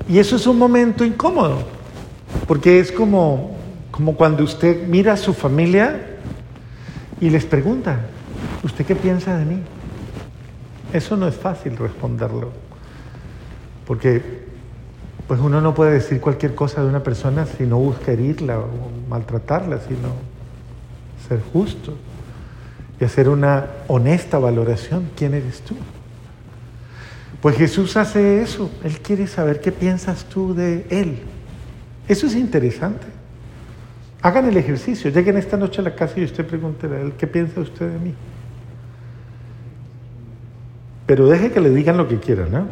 y 0.09 0.19
eso 0.19 0.37
es 0.37 0.47
un 0.47 0.59
momento 0.59 1.05
incómodo, 1.05 1.59
porque 2.47 2.81
es 2.81 2.93
como, 2.93 3.57
como 3.91 4.17
cuando 4.17 4.45
usted 4.45 4.87
mira 4.87 5.15
a 5.15 5.17
su 5.17 5.35
familia 5.35 6.19
y 7.21 7.31
les 7.31 7.45
pregunta, 7.45 8.01
¿usted 8.63 8.85
qué 8.87 8.95
piensa 8.95 9.37
de 9.37 9.45
mí? 9.45 9.61
Eso 10.93 11.17
no 11.17 11.29
es 11.29 11.35
fácil 11.35 11.77
responderlo, 11.77 12.51
porque 13.87 14.49
pues 15.29 15.39
uno 15.41 15.61
no 15.61 15.75
puede 15.75 15.93
decir 15.93 16.21
cualquier 16.21 16.57
cosa 16.57 16.83
de 16.83 16.89
una 16.89 17.05
persona 17.05 17.47
si 17.47 17.65
no 17.65 17.79
busca 17.79 18.11
herirla 18.11 18.59
o 18.59 18.69
maltratarla, 19.09 19.79
sino 19.79 20.09
ser 21.29 21.41
justo 21.53 21.95
y 23.01 23.05
hacer 23.05 23.29
una 23.29 23.67
honesta 23.87 24.39
valoración. 24.39 25.11
¿Quién 25.17 25.35
eres 25.35 25.61
tú? 25.61 25.77
Pues 27.41 27.57
Jesús 27.57 27.97
hace 27.97 28.43
eso. 28.43 28.71
Él 28.85 28.99
quiere 29.01 29.27
saber 29.27 29.61
qué 29.61 29.73
piensas 29.73 30.25
tú 30.25 30.55
de 30.55 30.87
Él. 30.91 31.21
Eso 32.11 32.27
es 32.27 32.35
interesante. 32.35 33.07
Hagan 34.21 34.49
el 34.49 34.57
ejercicio. 34.57 35.13
Lleguen 35.13 35.37
esta 35.37 35.57
noche 35.57 35.81
a 35.81 35.85
la 35.85 35.95
casa 35.95 36.19
y 36.19 36.25
usted 36.25 36.45
pregúntele 36.45 36.97
a 36.97 37.01
Él, 37.03 37.13
¿qué 37.17 37.29
piensa 37.29 37.61
usted 37.61 37.89
de 37.89 37.99
mí? 38.01 38.15
Pero 41.07 41.29
deje 41.29 41.53
que 41.53 41.61
le 41.61 41.71
digan 41.71 41.97
lo 41.97 42.09
que 42.09 42.19
quieran, 42.19 42.51
¿no? 42.51 42.67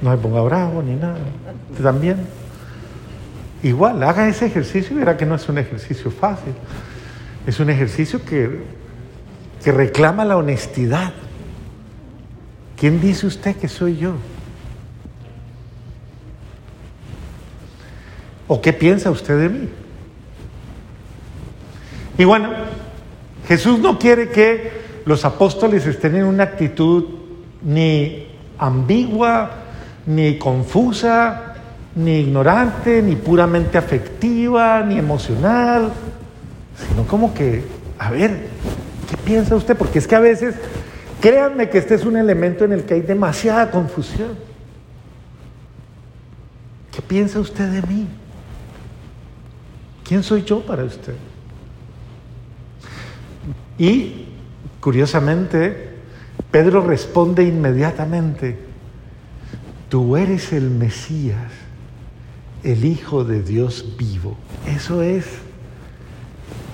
No 0.00 0.12
se 0.12 0.18
ponga 0.18 0.42
bravo 0.42 0.80
ni 0.80 0.94
nada. 0.94 1.18
También. 1.82 2.18
Igual, 3.64 4.00
haga 4.04 4.28
ese 4.28 4.46
ejercicio 4.46 4.94
y 4.94 5.00
verá 5.00 5.16
que 5.16 5.26
no 5.26 5.34
es 5.34 5.48
un 5.48 5.58
ejercicio 5.58 6.08
fácil. 6.08 6.52
Es 7.48 7.58
un 7.58 7.68
ejercicio 7.68 8.24
que, 8.24 8.62
que 9.64 9.72
reclama 9.72 10.24
la 10.24 10.36
honestidad. 10.36 11.12
¿Quién 12.76 13.00
dice 13.00 13.26
usted 13.26 13.56
que 13.56 13.66
soy 13.66 13.96
yo? 13.96 14.14
¿O 18.52 18.60
qué 18.60 18.74
piensa 18.74 19.10
usted 19.10 19.38
de 19.38 19.48
mí? 19.48 19.68
Y 22.18 22.24
bueno, 22.24 22.50
Jesús 23.48 23.78
no 23.78 23.98
quiere 23.98 24.28
que 24.28 24.70
los 25.06 25.24
apóstoles 25.24 25.86
estén 25.86 26.16
en 26.16 26.24
una 26.24 26.42
actitud 26.42 27.04
ni 27.62 28.26
ambigua, 28.58 29.52
ni 30.04 30.36
confusa, 30.36 31.54
ni 31.96 32.20
ignorante, 32.20 33.00
ni 33.00 33.16
puramente 33.16 33.78
afectiva, 33.78 34.82
ni 34.82 34.98
emocional 34.98 35.90
sino 36.76 37.06
como 37.06 37.32
que, 37.32 37.64
a 37.98 38.10
ver, 38.10 38.48
¿qué 39.08 39.16
piensa 39.24 39.56
usted? 39.56 39.78
Porque 39.78 39.98
es 39.98 40.06
que 40.06 40.14
a 40.14 40.20
veces, 40.20 40.56
créanme 41.22 41.70
que 41.70 41.78
este 41.78 41.94
es 41.94 42.04
un 42.04 42.18
elemento 42.18 42.66
en 42.66 42.72
el 42.72 42.84
que 42.84 42.92
hay 42.92 43.00
demasiada 43.00 43.70
confusión. 43.70 44.36
¿Qué 46.94 47.00
piensa 47.00 47.40
usted 47.40 47.70
de 47.70 47.80
mí? 47.86 48.06
¿Quién 50.04 50.22
soy 50.22 50.42
yo 50.44 50.60
para 50.60 50.84
usted? 50.84 51.14
Y, 53.78 54.26
curiosamente, 54.80 55.90
Pedro 56.50 56.82
responde 56.82 57.44
inmediatamente, 57.44 58.58
tú 59.88 60.16
eres 60.16 60.52
el 60.52 60.70
Mesías, 60.70 61.50
el 62.62 62.84
Hijo 62.84 63.24
de 63.24 63.42
Dios 63.42 63.96
vivo. 63.98 64.36
Eso 64.66 65.02
es 65.02 65.26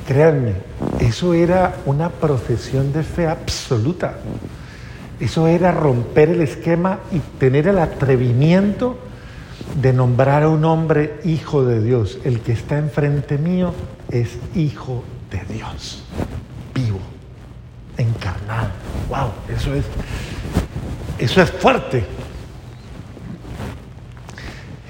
Créanme, 0.09 0.55
eso 1.01 1.35
era 1.35 1.83
una 1.85 2.09
profesión 2.09 2.95
de 2.95 3.03
fe 3.03 3.27
absoluta. 3.27 4.17
Eso 5.21 5.47
era 5.47 5.71
romper 5.71 6.31
el 6.31 6.41
esquema 6.41 7.01
y 7.13 7.19
tener 7.39 7.69
el 7.69 7.79
atrevimiento 7.79 8.97
de 9.81 9.93
nombrar 9.93 10.43
a 10.43 10.49
un 10.49 10.65
hombre 10.65 11.21
hijo 11.25 11.65
de 11.65 11.83
Dios. 11.83 12.19
El 12.25 12.41
que 12.41 12.53
está 12.53 12.79
enfrente 12.79 13.39
mío 13.39 13.73
es 14.11 14.39
hijo 14.55 15.05
de 15.31 15.55
Dios, 15.55 16.03
vivo, 16.75 17.01
encarnado. 17.97 18.71
¡Wow! 19.09 19.31
Eso 19.55 19.75
es, 19.75 19.85
eso 21.19 21.43
es 21.43 21.51
fuerte. 21.51 22.05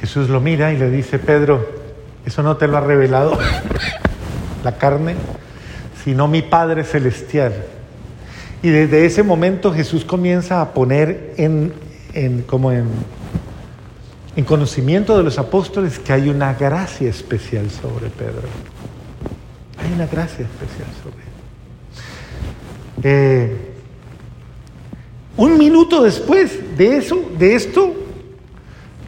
Jesús 0.01 0.29
lo 0.29 0.41
mira 0.41 0.73
y 0.73 0.77
le 0.77 0.91
dice, 0.91 1.19
Pedro, 1.19 1.69
eso 2.25 2.43
no 2.43 2.57
te 2.57 2.69
lo 2.69 2.77
ha 2.77 2.81
revelado 2.81 3.39
la 4.65 4.77
carne, 4.79 5.17
sino 6.05 6.29
mi 6.29 6.43
Padre 6.43 6.85
Celestial. 6.85 7.53
Y 8.63 8.71
desde 8.71 9.07
ese 9.07 9.23
momento 9.23 9.73
Jesús 9.73 10.05
comienza 10.05 10.61
a 10.61 10.73
poner 10.73 11.35
en, 11.37 11.73
como 12.47 12.73
en, 12.73 12.87
en 14.37 14.45
conocimiento 14.45 15.17
de 15.17 15.25
los 15.25 15.39
apóstoles 15.39 15.99
que 15.99 16.13
hay 16.13 16.29
una 16.29 16.55
gracia 16.55 17.09
especial 17.09 17.71
sobre 17.71 18.09
Pedro. 18.11 18.49
Hay 19.79 19.93
una 19.93 20.07
gracia 20.07 20.45
especial 20.45 20.89
sobre 21.03 21.17
él. 21.17 21.29
Eh, 23.03 23.57
un 25.37 25.57
minuto 25.57 26.03
después 26.03 26.77
de 26.77 26.97
eso, 26.97 27.31
de 27.39 27.55
esto, 27.55 27.95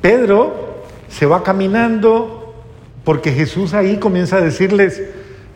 Pedro 0.01 0.85
se 1.09 1.27
va 1.27 1.43
caminando 1.43 2.55
porque 3.05 3.33
Jesús 3.33 3.75
ahí 3.75 3.97
comienza 3.99 4.37
a 4.37 4.41
decirles, 4.41 5.03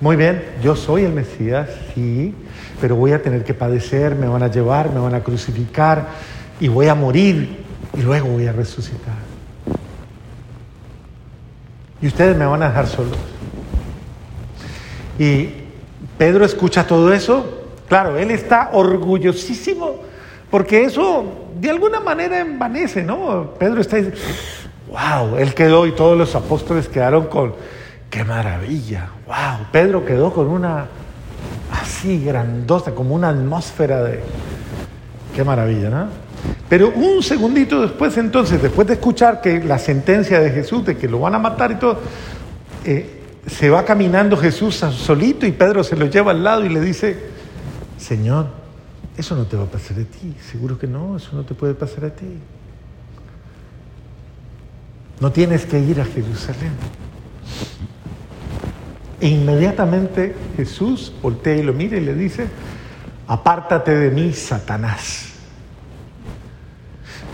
muy 0.01 0.17
bien, 0.17 0.43
yo 0.63 0.75
soy 0.75 1.05
el 1.05 1.13
Mesías, 1.13 1.71
sí, 1.95 2.35
pero 2.81 2.97
voy 2.97 3.13
a 3.13 3.23
tener 3.23 3.45
que 3.45 3.55
padecer, 3.55 4.17
me 4.17 4.27
van 4.27 4.43
a 4.43 4.49
llevar, 4.49 4.93
me 4.93 4.99
van 4.99 5.15
a 5.15 5.21
crucificar 5.21 6.09
y 6.61 6.69
voy 6.69 6.89
a 6.89 6.95
morir 6.95 7.59
y 7.97 8.03
luego 8.03 8.29
voy 8.29 8.47
a 8.47 8.53
resucitar. 8.53 9.24
Y 12.05 12.09
ustedes 12.09 12.37
me 12.37 12.45
van 12.45 12.63
a 12.63 12.69
dejar 12.69 12.87
solos. 12.87 13.17
Y 15.19 15.49
Pedro 16.19 16.45
escucha 16.45 16.87
todo 16.87 17.11
eso. 17.15 17.63
Claro, 17.89 18.19
él 18.19 18.31
está 18.31 18.69
orgullosísimo 18.75 20.01
porque 20.51 20.85
eso 20.85 21.25
de 21.59 21.71
alguna 21.71 22.01
manera 22.01 22.41
envanece, 22.41 23.03
¿no? 23.03 23.55
Pedro 23.59 23.81
está 23.81 23.97
diciendo, 23.97 24.21
wow, 24.91 25.39
él 25.39 25.55
quedó 25.55 25.87
y 25.87 25.93
todos 25.93 26.19
los 26.19 26.35
apóstoles 26.35 26.89
quedaron 26.89 27.25
con 27.29 27.55
qué 28.11 28.23
maravilla, 28.23 29.09
wow, 29.27 29.67
Pedro 29.73 30.05
quedó 30.05 30.31
con 30.31 30.49
una 30.49 30.89
así 31.73 32.23
grandosa, 32.23 32.95
como 32.95 33.15
una 33.15 33.31
atmósfera 33.31 34.03
de, 34.03 34.21
qué 35.35 35.43
maravilla, 35.43 35.89
¿no? 35.89 36.24
Pero 36.69 36.91
un 36.91 37.23
segundito 37.23 37.83
después, 37.83 38.17
entonces, 38.17 38.61
después 38.61 38.87
de 38.87 38.95
escuchar 38.95 39.41
que 39.41 39.63
la 39.63 39.79
sentencia 39.79 40.41
de 40.41 40.51
Jesús, 40.51 40.85
de 40.85 40.97
que 40.97 41.09
lo 41.09 41.21
van 41.21 41.35
a 41.35 41.39
matar 41.39 41.73
y 41.73 41.75
todo, 41.77 41.99
eh, 42.85 43.21
se 43.47 43.71
va 43.71 43.85
caminando 43.85 44.37
Jesús 44.37 44.77
solito 44.77 45.47
y 45.47 45.53
Pedro 45.53 45.85
se 45.85 45.97
lo 45.97 46.07
lleva 46.07 46.31
al 46.31 46.43
lado 46.43 46.65
y 46.65 46.71
le 46.71 46.81
dice, 46.81 47.17
Señor, 47.99 48.49
eso 49.17 49.37
no 49.37 49.45
te 49.45 49.57
va 49.57 49.65
a 49.65 49.67
pasar 49.67 49.99
a 49.99 50.05
ti, 50.05 50.35
seguro 50.51 50.79
que 50.79 50.87
no, 50.87 51.17
eso 51.17 51.31
no 51.33 51.45
te 51.45 51.55
puede 51.55 51.75
pasar 51.75 52.07
a 52.07 52.11
ti. 52.11 52.27
No 55.21 55.31
tienes 55.31 55.65
que 55.67 55.79
ir 55.79 56.01
a 56.01 56.05
Jerusalén. 56.05 56.73
E 59.21 59.29
inmediatamente 59.29 60.35
Jesús 60.57 61.13
voltea 61.23 61.55
y 61.57 61.63
lo 61.63 61.73
mira 61.73 61.97
y 61.97 62.01
le 62.01 62.15
dice, 62.15 62.49
apártate 63.29 63.95
de 63.95 64.11
mí, 64.11 64.33
Satanás, 64.33 65.34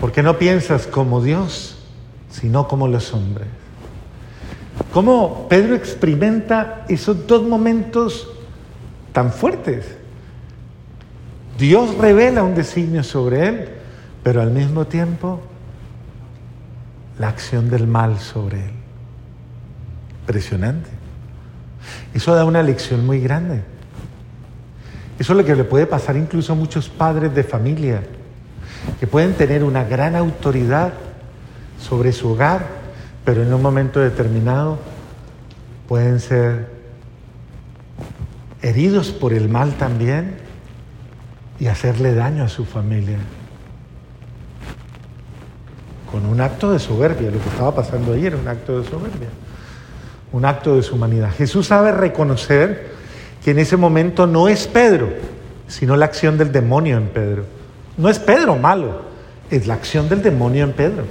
porque 0.01 0.23
no 0.23 0.39
piensas 0.39 0.87
como 0.87 1.21
Dios, 1.21 1.77
sino 2.31 2.67
como 2.67 2.87
los 2.87 3.13
hombres. 3.13 3.47
¿Cómo 4.91 5.45
Pedro 5.47 5.75
experimenta 5.75 6.85
esos 6.89 7.27
dos 7.27 7.43
momentos 7.43 8.27
tan 9.13 9.31
fuertes? 9.31 9.85
Dios 11.59 11.95
revela 11.99 12.43
un 12.43 12.55
designio 12.55 13.03
sobre 13.03 13.47
él, 13.47 13.69
pero 14.23 14.41
al 14.41 14.49
mismo 14.49 14.87
tiempo 14.87 15.39
la 17.19 17.27
acción 17.27 17.69
del 17.69 17.85
mal 17.85 18.19
sobre 18.19 18.57
él. 18.57 18.73
Impresionante. 20.21 20.89
Eso 22.11 22.33
da 22.33 22.43
una 22.43 22.63
lección 22.63 23.05
muy 23.05 23.19
grande. 23.19 23.61
Eso 25.19 25.33
es 25.33 25.37
lo 25.37 25.45
que 25.45 25.55
le 25.55 25.63
puede 25.63 25.85
pasar 25.85 26.17
incluso 26.17 26.53
a 26.53 26.55
muchos 26.55 26.89
padres 26.89 27.35
de 27.35 27.43
familia, 27.43 28.01
que 28.99 29.07
pueden 29.07 29.33
tener 29.33 29.63
una 29.63 29.83
gran 29.83 30.15
autoridad 30.15 30.93
sobre 31.79 32.11
su 32.11 32.29
hogar, 32.29 32.65
pero 33.25 33.43
en 33.43 33.53
un 33.53 33.61
momento 33.61 33.99
determinado 33.99 34.79
pueden 35.87 36.19
ser 36.19 36.69
heridos 38.61 39.11
por 39.11 39.33
el 39.33 39.49
mal 39.49 39.73
también 39.73 40.35
y 41.59 41.67
hacerle 41.67 42.13
daño 42.13 42.43
a 42.43 42.49
su 42.49 42.65
familia. 42.65 43.17
Con 46.11 46.25
un 46.25 46.41
acto 46.41 46.71
de 46.71 46.79
soberbia, 46.79 47.31
lo 47.31 47.41
que 47.41 47.49
estaba 47.49 47.73
pasando 47.73 48.13
ayer, 48.13 48.35
un 48.35 48.47
acto 48.47 48.81
de 48.81 48.89
soberbia, 48.89 49.29
un 50.31 50.45
acto 50.45 50.75
de 50.75 50.83
su 50.83 50.95
humanidad. 50.95 51.31
Jesús 51.31 51.67
sabe 51.67 51.91
reconocer 51.91 52.91
que 53.43 53.51
en 53.51 53.59
ese 53.59 53.77
momento 53.77 54.27
no 54.27 54.47
es 54.47 54.67
Pedro, 54.67 55.09
sino 55.67 55.95
la 55.95 56.05
acción 56.05 56.37
del 56.37 56.51
demonio 56.51 56.97
en 56.97 57.07
Pedro. 57.07 57.60
No 57.97 58.09
es 58.09 58.19
Pedro 58.19 58.55
malo, 58.55 59.01
es 59.49 59.67
la 59.67 59.75
acción 59.75 60.07
del 60.09 60.21
demonio 60.21 60.63
en 60.63 60.73
Pedro. 60.73 61.03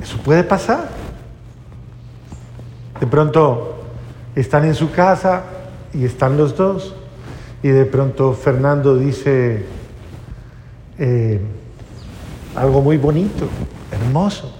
Eso 0.00 0.16
puede 0.18 0.42
pasar. 0.44 0.88
De 2.98 3.06
pronto 3.06 3.84
están 4.34 4.64
en 4.64 4.74
su 4.74 4.90
casa 4.90 5.42
y 5.94 6.04
están 6.04 6.36
los 6.36 6.56
dos 6.56 6.94
y 7.62 7.68
de 7.68 7.84
pronto 7.84 8.32
Fernando 8.32 8.96
dice 8.96 9.64
eh, 10.98 11.40
algo 12.56 12.80
muy 12.80 12.96
bonito, 12.96 13.46
hermoso. 13.90 14.52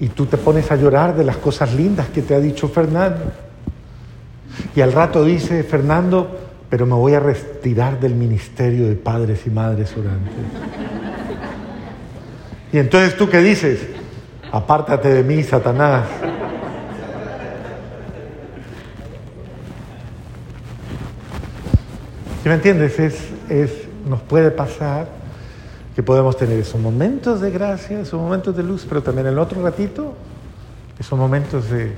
Y 0.00 0.08
tú 0.08 0.26
te 0.26 0.36
pones 0.38 0.70
a 0.70 0.76
llorar 0.76 1.14
de 1.14 1.24
las 1.24 1.36
cosas 1.36 1.74
lindas 1.74 2.08
que 2.08 2.22
te 2.22 2.34
ha 2.34 2.40
dicho 2.40 2.68
Fernando. 2.68 3.32
Y 4.74 4.80
al 4.80 4.92
rato 4.92 5.24
dice 5.24 5.62
Fernando, 5.62 6.43
pero 6.70 6.86
me 6.86 6.94
voy 6.94 7.14
a 7.14 7.20
retirar 7.20 8.00
del 8.00 8.14
ministerio 8.14 8.88
de 8.88 8.94
padres 8.96 9.46
y 9.46 9.50
madres 9.50 9.92
orantes. 9.96 10.32
Y 12.72 12.78
entonces 12.78 13.16
tú 13.16 13.28
qué 13.28 13.38
dices, 13.38 13.86
apártate 14.50 15.08
de 15.08 15.22
mí, 15.22 15.42
Satanás. 15.42 16.06
¿Sí 22.42 22.48
me 22.48 22.56
entiendes? 22.56 22.98
Es, 22.98 23.28
es, 23.48 23.70
nos 24.06 24.20
puede 24.22 24.50
pasar 24.50 25.08
que 25.94 26.02
podemos 26.02 26.36
tener 26.36 26.58
esos 26.58 26.80
momentos 26.80 27.40
de 27.40 27.50
gracia, 27.50 28.00
esos 28.00 28.20
momentos 28.20 28.56
de 28.56 28.64
luz, 28.64 28.84
pero 28.88 29.02
también 29.02 29.28
el 29.28 29.38
otro 29.38 29.62
ratito, 29.62 30.14
esos 30.98 31.18
momentos 31.18 31.70
de, 31.70 31.92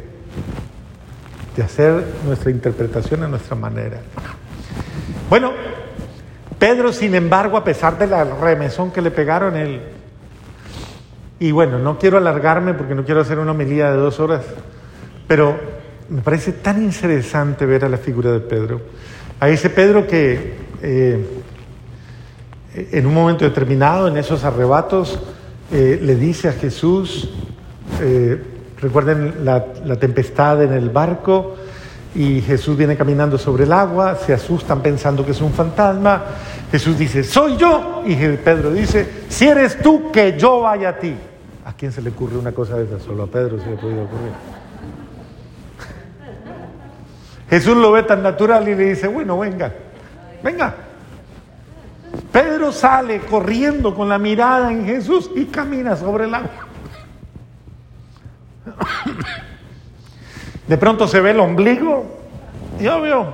de 1.57 1.63
hacer 1.63 2.05
nuestra 2.27 2.51
interpretación 2.51 3.23
a 3.23 3.29
nuestra 3.29 3.57
manera. 3.57 4.01
Bueno, 5.29 5.53
Pedro, 6.59 6.93
sin 6.93 7.15
embargo, 7.15 7.57
a 7.57 7.65
pesar 7.65 7.99
de 7.99 8.07
la 8.07 8.25
remesón 8.25 8.91
que 8.91 9.03
le 9.03 9.11
pegaron, 9.11 9.57
él... 9.57 9.81
Y 11.39 11.51
bueno, 11.53 11.79
no 11.79 11.99
quiero 11.99 12.17
alargarme 12.17 12.73
porque 12.73 12.95
no 12.95 13.05
quiero 13.05 13.21
hacer 13.21 13.39
una 13.39 13.51
homilía 13.51 13.91
de 13.91 13.99
dos 13.99 14.21
horas, 14.21 14.43
pero 15.27 15.59
me 16.09 16.23
parece 16.23 16.53
tan 16.53 16.83
interesante 16.83 17.67
ver 17.67 17.85
a 17.85 17.91
la 17.91 17.99
figura 17.99 18.33
de 18.33 18.41
Pedro 18.41 18.81
a 19.41 19.49
ese 19.49 19.71
Pedro 19.71 20.07
que 20.07 20.55
eh, 20.83 21.27
en 22.75 23.07
un 23.07 23.15
momento 23.15 23.45
determinado, 23.45 24.09
en 24.09 24.17
esos 24.17 24.45
arrebatos, 24.45 25.19
eh, 25.73 25.99
le 26.03 26.15
dice 26.17 26.49
a 26.49 26.53
Jesús, 26.53 27.31
eh, 28.01 28.43
recuerden 28.81 29.45
la, 29.45 29.67
la, 29.85 29.97
tempestad 29.97 30.63
en 30.63 30.73
el 30.73 30.91
barco, 30.91 31.57
y 32.17 32.41
Jesús 32.41 32.79
viene 32.79 32.97
caminando 32.97 33.37
sobre 33.37 33.65
el 33.65 33.73
agua, 33.73 34.17
se 34.17 34.33
asustan 34.33 34.81
pensando 34.81 35.23
que 35.23 35.33
es 35.33 35.41
un 35.43 35.53
fantasma, 35.53 36.23
Jesús 36.73 36.99
dice, 36.99 37.23
soy 37.23 37.59
yo, 37.59 38.03
y 38.07 38.15
Pedro 38.15 38.73
dice, 38.73 39.25
si 39.29 39.47
eres 39.47 39.79
tú, 39.83 40.11
que 40.11 40.39
yo 40.39 40.63
vaya 40.63 40.89
a 40.91 40.99
ti. 40.99 41.15
¿A 41.67 41.75
quién 41.75 41.93
se 41.93 42.01
le 42.01 42.09
ocurre 42.11 42.39
una 42.39 42.53
cosa 42.53 42.77
de 42.77 42.85
esa? 42.85 43.05
Solo 43.05 43.25
a 43.25 43.27
Pedro 43.27 43.59
se 43.59 43.69
le 43.69 43.77
puede 43.77 44.01
ocurrir. 44.01 44.33
Jesús 47.51 47.77
lo 47.77 47.93
ve 47.93 48.03
tan 48.05 48.23
natural 48.23 48.67
y 48.67 48.75
le 48.75 48.85
dice, 48.85 49.09
bueno, 49.09 49.39
venga, 49.39 49.73
venga. 50.43 50.75
Pedro 52.33 52.73
sale 52.73 53.21
corriendo 53.21 53.95
con 53.95 54.09
la 54.09 54.19
mirada 54.19 54.73
en 54.73 54.87
Jesús 54.87 55.31
y 55.35 55.45
camina 55.45 55.97
sobre 55.97 56.25
el 56.25 56.35
agua. 56.35 56.67
De 60.69 60.77
pronto 60.77 61.07
se 61.07 61.21
ve 61.21 61.31
el 61.31 61.41
ombligo 61.41 62.07
y 62.81 62.87
obvio. 62.89 63.27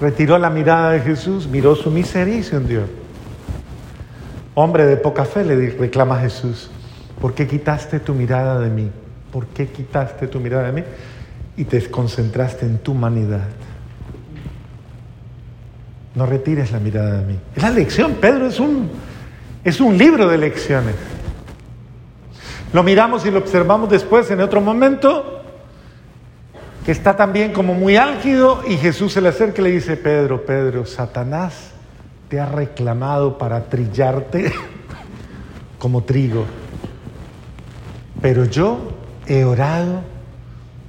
Retiró 0.00 0.38
la 0.38 0.50
mirada 0.50 0.92
de 0.92 1.00
Jesús, 1.00 1.46
miró 1.46 1.76
su 1.76 1.90
miseria 1.90 2.36
y. 2.36 2.86
Hombre 4.54 4.86
de 4.86 4.96
poca 4.96 5.24
fe 5.24 5.44
le 5.44 5.70
reclama 5.70 6.18
Jesús, 6.20 6.70
¿por 7.20 7.34
qué 7.34 7.46
quitaste 7.46 8.00
tu 8.00 8.14
mirada 8.14 8.58
de 8.58 8.70
mí? 8.70 8.90
¿Por 9.30 9.46
qué 9.46 9.68
quitaste 9.68 10.26
tu 10.26 10.40
mirada 10.40 10.66
de 10.66 10.72
mí? 10.72 10.84
y 11.60 11.64
te 11.64 11.90
concentraste 11.90 12.64
en 12.64 12.78
tu 12.78 12.92
humanidad. 12.92 13.46
No 16.14 16.24
retires 16.24 16.72
la 16.72 16.80
mirada 16.80 17.18
de 17.18 17.26
mí. 17.26 17.38
Es 17.54 17.62
la 17.62 17.68
lección, 17.68 18.14
Pedro 18.14 18.46
es 18.46 18.58
un, 18.58 18.90
es 19.62 19.78
un 19.78 19.98
libro 19.98 20.26
de 20.26 20.38
lecciones. 20.38 20.94
Lo 22.72 22.82
miramos 22.82 23.26
y 23.26 23.30
lo 23.30 23.38
observamos 23.38 23.90
después 23.90 24.30
en 24.30 24.40
otro 24.40 24.60
momento, 24.60 25.42
que 26.84 26.92
está 26.92 27.16
también 27.16 27.52
como 27.52 27.74
muy 27.74 27.96
álgido 27.96 28.62
y 28.66 28.76
Jesús 28.76 29.12
se 29.12 29.20
le 29.20 29.28
acerca 29.28 29.60
y 29.60 29.64
le 29.64 29.70
dice, 29.72 29.96
Pedro, 29.96 30.44
Pedro, 30.46 30.86
Satanás 30.86 31.72
te 32.28 32.38
ha 32.38 32.46
reclamado 32.46 33.38
para 33.38 33.64
trillarte 33.64 34.52
como 35.78 36.04
trigo, 36.04 36.44
pero 38.22 38.44
yo 38.44 38.92
he 39.26 39.44
orado 39.44 40.02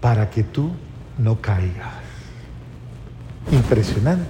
para 0.02 0.30
que 0.30 0.44
tú 0.44 0.72
no 1.18 1.42
caigas. 1.42 2.02
Impresionante. 3.52 4.30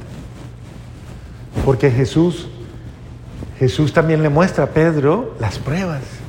Porque 1.66 1.92
Jesús, 1.92 2.48
Jesús 3.60 3.92
también 3.92 4.24
le 4.24 4.30
muestra 4.30 4.66
a 4.66 4.68
Pedro 4.68 5.36
las 5.40 5.60
pruebas. 5.60 6.21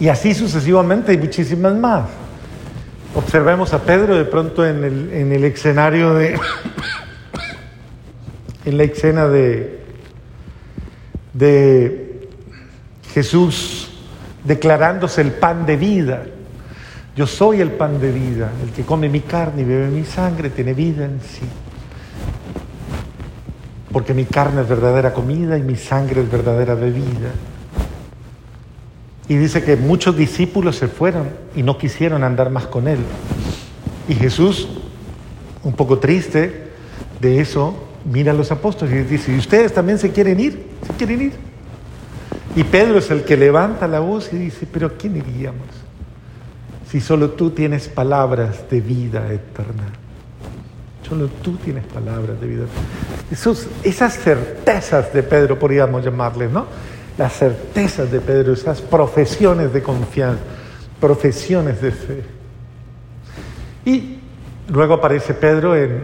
Y 0.00 0.08
así 0.08 0.34
sucesivamente 0.34 1.12
hay 1.12 1.18
muchísimas 1.18 1.74
más. 1.74 2.08
Observemos 3.14 3.72
a 3.74 3.82
Pedro 3.82 4.16
de 4.16 4.24
pronto 4.24 4.66
en 4.66 4.84
el, 4.84 5.12
en 5.12 5.32
el 5.32 5.44
escenario 5.44 6.14
de, 6.14 6.38
en 8.64 8.76
la 8.78 8.82
escena 8.84 9.28
de, 9.28 9.80
de 11.34 12.28
Jesús 13.12 13.90
declarándose 14.44 15.20
el 15.20 15.32
pan 15.32 15.66
de 15.66 15.76
vida. 15.76 16.24
Yo 17.14 17.26
soy 17.26 17.60
el 17.60 17.72
pan 17.72 18.00
de 18.00 18.10
vida, 18.10 18.50
el 18.62 18.70
que 18.72 18.84
come 18.84 19.08
mi 19.08 19.20
carne 19.20 19.62
y 19.62 19.64
bebe 19.64 19.88
mi 19.88 20.04
sangre 20.04 20.50
tiene 20.50 20.72
vida 20.72 21.04
en 21.04 21.20
sí. 21.20 21.44
Porque 23.92 24.14
mi 24.14 24.24
carne 24.24 24.62
es 24.62 24.68
verdadera 24.68 25.12
comida 25.12 25.58
y 25.58 25.62
mi 25.62 25.76
sangre 25.76 26.22
es 26.22 26.30
verdadera 26.30 26.74
bebida. 26.74 27.30
Y 29.32 29.36
dice 29.36 29.62
que 29.62 29.76
muchos 29.76 30.14
discípulos 30.14 30.76
se 30.76 30.88
fueron 30.88 31.30
y 31.56 31.62
no 31.62 31.78
quisieron 31.78 32.22
andar 32.22 32.50
más 32.50 32.66
con 32.66 32.86
él. 32.86 32.98
Y 34.08 34.14
Jesús, 34.14 34.68
un 35.62 35.72
poco 35.72 35.98
triste 35.98 36.72
de 37.18 37.40
eso, 37.40 37.74
mira 38.04 38.32
a 38.32 38.34
los 38.34 38.52
apóstoles 38.52 38.94
y 38.94 39.10
dice, 39.10 39.32
¿y 39.32 39.38
ustedes 39.38 39.72
también 39.72 39.98
se 39.98 40.10
quieren 40.10 40.38
ir? 40.38 40.66
¿Se 40.86 40.92
quieren 40.94 41.22
ir? 41.22 41.32
Y 42.56 42.64
Pedro 42.64 42.98
es 42.98 43.10
el 43.10 43.24
que 43.24 43.38
levanta 43.38 43.88
la 43.88 44.00
voz 44.00 44.30
y 44.34 44.36
dice, 44.36 44.66
pero 44.70 44.88
¿a 44.88 44.90
quién 44.90 45.16
iríamos? 45.16 45.66
si 46.92 47.00
solo 47.00 47.30
tú 47.30 47.48
tienes 47.48 47.88
palabras 47.88 48.68
de 48.68 48.82
vida 48.82 49.32
eterna. 49.32 49.84
Solo 51.08 51.28
tú 51.42 51.56
tienes 51.56 51.86
palabras 51.86 52.38
de 52.38 52.46
vida 52.46 52.64
eterna. 52.64 53.70
esas 53.82 54.18
certezas 54.18 55.10
de 55.14 55.22
Pedro, 55.22 55.58
podríamos 55.58 56.04
llamarles, 56.04 56.50
¿no? 56.50 56.66
Las 57.18 57.34
certezas 57.34 58.10
de 58.10 58.20
Pedro, 58.20 58.52
esas 58.52 58.80
profesiones 58.80 59.72
de 59.72 59.82
confianza, 59.82 60.42
profesiones 61.00 61.80
de 61.82 61.90
fe. 61.90 62.22
Y 63.84 64.18
luego 64.68 64.94
aparece 64.94 65.34
Pedro 65.34 65.76
en 65.76 66.00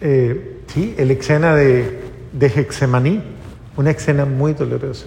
eh, 0.00 0.60
¿sí? 0.66 0.94
la 0.98 1.12
escena 1.12 1.54
de, 1.54 2.00
de 2.32 2.46
Hexemaní, 2.46 3.22
una 3.76 3.90
escena 3.90 4.24
muy 4.24 4.52
dolorosa. 4.52 5.06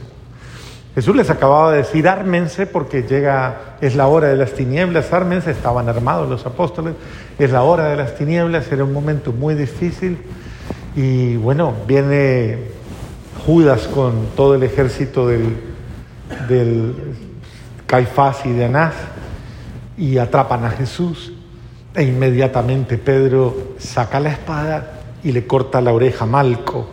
Jesús 0.96 1.14
les 1.14 1.30
acababa 1.30 1.72
de 1.74 1.80
decir, 1.80 2.08
ármense 2.08 2.66
porque 2.66 3.04
llega, 3.04 3.76
es 3.82 3.96
la 3.98 4.08
hora 4.08 4.30
de 4.30 4.38
las 4.38 4.54
tinieblas, 4.54 5.12
ármense, 5.12 5.52
estaban 5.52 5.90
armados 5.90 6.30
los 6.30 6.46
apóstoles, 6.46 6.94
es 7.38 7.52
la 7.52 7.64
hora 7.64 7.90
de 7.90 7.98
las 7.98 8.16
tinieblas, 8.16 8.72
era 8.72 8.86
un 8.86 8.94
momento 8.94 9.34
muy 9.34 9.56
difícil. 9.56 10.18
Y 10.96 11.36
bueno, 11.36 11.74
viene 11.86 12.75
Judas 13.46 13.88
con 13.88 14.28
todo 14.36 14.56
el 14.56 14.64
ejército 14.64 15.28
del, 15.28 15.58
del 16.48 16.96
Caifás 17.86 18.46
y 18.46 18.52
de 18.52 18.66
Anás 18.66 18.96
y 19.98 20.18
atrapan 20.18 20.66
a 20.66 20.72
Jesús. 20.72 21.32
E 21.94 22.04
inmediatamente 22.04 22.98
Pedro 22.98 23.76
saca 23.78 24.20
la 24.20 24.30
espada 24.30 25.02
y 25.24 25.32
le 25.32 25.46
corta 25.48 25.80
la 25.80 25.94
oreja 25.94 26.26
a 26.26 26.28
Malco. 26.28 26.88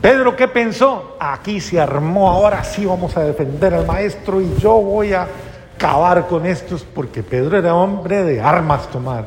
Pedro, 0.00 0.34
¿qué 0.34 0.48
pensó? 0.48 1.16
Aquí 1.20 1.60
se 1.60 1.80
armó, 1.80 2.30
ahora 2.30 2.64
sí 2.64 2.86
vamos 2.86 3.16
a 3.16 3.20
defender 3.20 3.74
al 3.74 3.86
maestro 3.86 4.40
y 4.40 4.54
yo 4.58 4.80
voy 4.80 5.12
a 5.12 5.28
acabar 5.76 6.26
con 6.26 6.46
estos, 6.46 6.82
porque 6.82 7.22
Pedro 7.22 7.58
era 7.58 7.74
hombre 7.74 8.22
de 8.22 8.40
armas 8.40 8.88
tomar. 8.90 9.26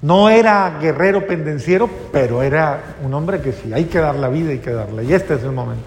No 0.00 0.30
era 0.30 0.78
guerrero 0.80 1.26
pendenciero, 1.26 1.90
pero 2.12 2.42
era 2.42 2.96
un 3.02 3.12
hombre 3.14 3.40
que 3.40 3.52
sí, 3.52 3.72
hay 3.72 3.86
que 3.86 3.98
dar 3.98 4.14
la 4.14 4.28
vida, 4.28 4.50
hay 4.50 4.58
que 4.58 4.70
darla. 4.70 5.02
Y 5.02 5.12
este 5.12 5.34
es 5.34 5.42
el 5.42 5.52
momento. 5.52 5.84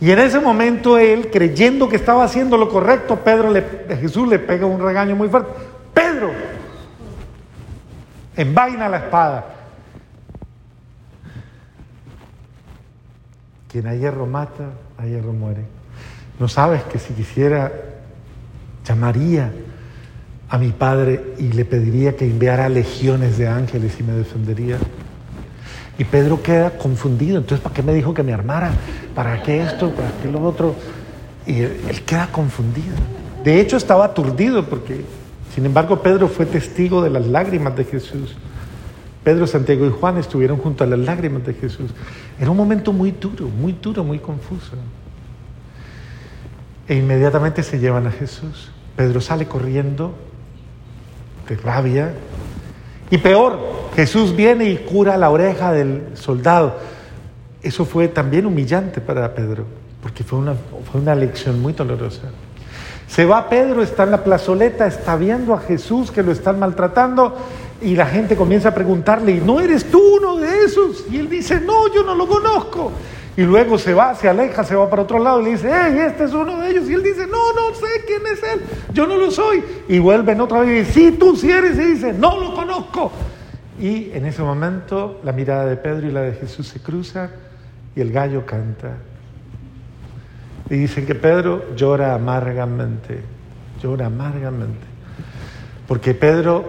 Y 0.00 0.10
en 0.10 0.18
ese 0.18 0.38
momento 0.38 0.98
él, 0.98 1.30
creyendo 1.32 1.88
que 1.88 1.96
estaba 1.96 2.24
haciendo 2.24 2.56
lo 2.56 2.68
correcto, 2.68 3.16
Pedro 3.16 3.50
le, 3.50 3.64
Jesús 4.00 4.28
le 4.28 4.38
pega 4.38 4.66
un 4.66 4.80
regaño 4.80 5.16
muy 5.16 5.28
fuerte. 5.28 5.50
Pedro, 5.92 6.30
envaina 8.36 8.88
la 8.88 8.98
espada. 8.98 9.46
Quien 13.68 13.86
a 13.88 13.94
hierro 13.94 14.26
mata, 14.26 14.70
a 14.98 15.06
hierro 15.06 15.32
muere. 15.32 15.64
No 16.38 16.46
sabes 16.46 16.82
que 16.84 16.98
si 16.98 17.14
quisiera, 17.14 17.72
llamaría 18.84 19.50
a 20.48 20.58
mi 20.58 20.70
padre 20.70 21.34
y 21.38 21.52
le 21.52 21.64
pediría 21.64 22.16
que 22.16 22.24
enviara 22.24 22.68
legiones 22.68 23.36
de 23.38 23.48
ángeles 23.48 23.98
y 23.98 24.02
me 24.02 24.12
defendería. 24.12 24.78
Y 25.98 26.04
Pedro 26.04 26.42
queda 26.42 26.76
confundido. 26.76 27.38
Entonces, 27.38 27.60
¿para 27.60 27.74
qué 27.74 27.82
me 27.82 27.94
dijo 27.94 28.14
que 28.14 28.22
me 28.22 28.32
armara? 28.32 28.70
¿Para 29.14 29.42
qué 29.42 29.62
esto? 29.62 29.90
¿Para 29.90 30.10
qué 30.22 30.30
lo 30.30 30.42
otro? 30.42 30.74
Y 31.46 31.60
él, 31.60 32.02
queda 32.04 32.28
confundido. 32.30 32.94
De 33.42 33.60
hecho, 33.60 33.76
estaba 33.76 34.04
aturdido 34.04 34.66
porque, 34.66 35.04
sin 35.54 35.64
embargo, 35.64 36.02
Pedro 36.02 36.28
fue 36.28 36.46
testigo 36.46 37.02
de 37.02 37.10
las 37.10 37.26
lágrimas 37.26 37.76
de 37.76 37.84
Jesús. 37.84 38.36
Pedro, 39.24 39.46
Santiago 39.46 39.86
y 39.86 39.90
Juan 39.90 40.18
estuvieron 40.18 40.58
junto 40.58 40.84
a 40.84 40.86
las 40.86 40.98
lágrimas 40.98 41.44
de 41.44 41.54
Jesús. 41.54 41.90
Era 42.38 42.50
un 42.50 42.56
momento 42.56 42.92
muy 42.92 43.10
duro, 43.10 43.48
muy 43.48 43.72
duro, 43.72 44.04
muy 44.04 44.18
confuso. 44.18 44.72
E 46.86 46.94
inmediatamente 46.94 47.62
se 47.64 47.80
llevan 47.80 48.06
a 48.06 48.12
Jesús. 48.12 48.70
Pedro 48.94 49.20
sale 49.20 49.46
corriendo 49.46 50.14
de 51.48 51.56
rabia. 51.56 52.12
Y 53.10 53.18
peor, 53.18 53.58
Jesús 53.94 54.34
viene 54.34 54.66
y 54.66 54.76
cura 54.78 55.16
la 55.16 55.30
oreja 55.30 55.72
del 55.72 56.02
soldado. 56.14 56.76
Eso 57.62 57.84
fue 57.84 58.08
también 58.08 58.46
humillante 58.46 59.00
para 59.00 59.34
Pedro, 59.34 59.64
porque 60.02 60.24
fue 60.24 60.38
una, 60.38 60.54
fue 60.90 61.00
una 61.00 61.14
lección 61.14 61.60
muy 61.60 61.72
dolorosa. 61.72 62.22
Se 63.08 63.24
va 63.24 63.48
Pedro, 63.48 63.82
está 63.82 64.02
en 64.02 64.10
la 64.10 64.24
plazoleta, 64.24 64.86
está 64.86 65.16
viendo 65.16 65.54
a 65.54 65.60
Jesús 65.60 66.10
que 66.10 66.22
lo 66.22 66.32
están 66.32 66.58
maltratando 66.58 67.36
y 67.80 67.94
la 67.94 68.06
gente 68.06 68.36
comienza 68.36 68.70
a 68.70 68.74
preguntarle, 68.74 69.32
¿y 69.32 69.40
no 69.40 69.60
eres 69.60 69.90
tú 69.90 70.00
uno 70.16 70.36
de 70.36 70.64
esos? 70.64 71.04
Y 71.10 71.18
él 71.18 71.28
dice, 71.28 71.60
no, 71.60 71.92
yo 71.94 72.02
no 72.02 72.14
lo 72.14 72.26
conozco. 72.26 72.92
Y 73.36 73.42
luego 73.42 73.76
se 73.76 73.92
va, 73.92 74.14
se 74.14 74.28
aleja, 74.28 74.64
se 74.64 74.74
va 74.74 74.88
para 74.88 75.02
otro 75.02 75.18
lado 75.18 75.42
y 75.42 75.44
le 75.44 75.50
dice, 75.50 75.70
hey, 75.70 75.94
este 76.06 76.24
es 76.24 76.32
uno 76.32 76.58
de 76.58 76.70
ellos. 76.70 76.88
Y 76.88 76.94
él 76.94 77.02
dice, 77.02 77.26
no, 77.26 77.52
no 77.52 77.74
sé 77.74 77.86
quién 78.06 78.22
es 78.32 78.42
él, 78.42 78.62
yo 78.94 79.06
no 79.06 79.18
lo 79.18 79.30
soy. 79.30 79.62
Y 79.88 79.98
vuelven 79.98 80.40
otra 80.40 80.60
vez 80.60 80.68
y 80.70 80.72
dice, 80.72 80.92
sí, 80.92 81.16
tú 81.18 81.36
sí 81.36 81.50
eres. 81.50 81.76
Y 81.78 81.84
dice, 81.84 82.14
no 82.14 82.40
lo 82.40 82.54
conozco. 82.54 83.12
Y 83.78 84.10
en 84.12 84.24
ese 84.24 84.42
momento 84.42 85.20
la 85.22 85.32
mirada 85.32 85.66
de 85.66 85.76
Pedro 85.76 86.08
y 86.08 86.12
la 86.12 86.22
de 86.22 86.32
Jesús 86.32 86.66
se 86.66 86.80
cruzan 86.80 87.30
y 87.94 88.00
el 88.00 88.10
gallo 88.10 88.46
canta. 88.46 88.96
Y 90.70 90.76
dicen 90.76 91.04
que 91.04 91.14
Pedro 91.14 91.76
llora 91.76 92.14
amargamente, 92.14 93.20
llora 93.82 94.06
amargamente. 94.06 94.86
Porque 95.86 96.14
Pedro 96.14 96.64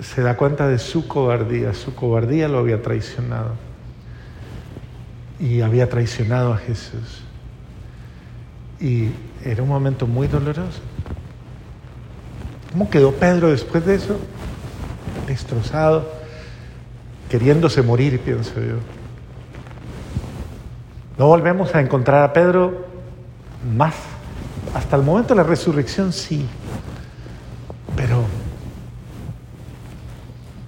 se 0.00 0.22
da 0.22 0.36
cuenta 0.36 0.66
de 0.66 0.80
su 0.80 1.06
cobardía, 1.06 1.72
su 1.72 1.94
cobardía 1.94 2.48
lo 2.48 2.58
había 2.58 2.82
traicionado 2.82 3.69
y 5.40 5.62
había 5.62 5.88
traicionado 5.88 6.52
a 6.52 6.58
Jesús. 6.58 7.22
Y 8.78 9.08
era 9.44 9.62
un 9.62 9.68
momento 9.70 10.06
muy 10.06 10.28
doloroso. 10.28 10.80
¿Cómo 12.72 12.90
quedó 12.90 13.12
Pedro 13.12 13.50
después 13.50 13.84
de 13.86 13.94
eso? 13.94 14.18
Destrozado, 15.26 16.12
queriéndose 17.28 17.82
morir, 17.82 18.20
pienso 18.20 18.54
yo. 18.54 18.76
No 21.18 21.26
volvemos 21.26 21.74
a 21.74 21.80
encontrar 21.80 22.22
a 22.22 22.32
Pedro 22.32 22.86
más. 23.76 23.94
Hasta 24.74 24.96
el 24.96 25.02
momento 25.02 25.34
de 25.34 25.42
la 25.42 25.46
resurrección 25.46 26.12
sí, 26.12 26.46
pero 27.96 28.24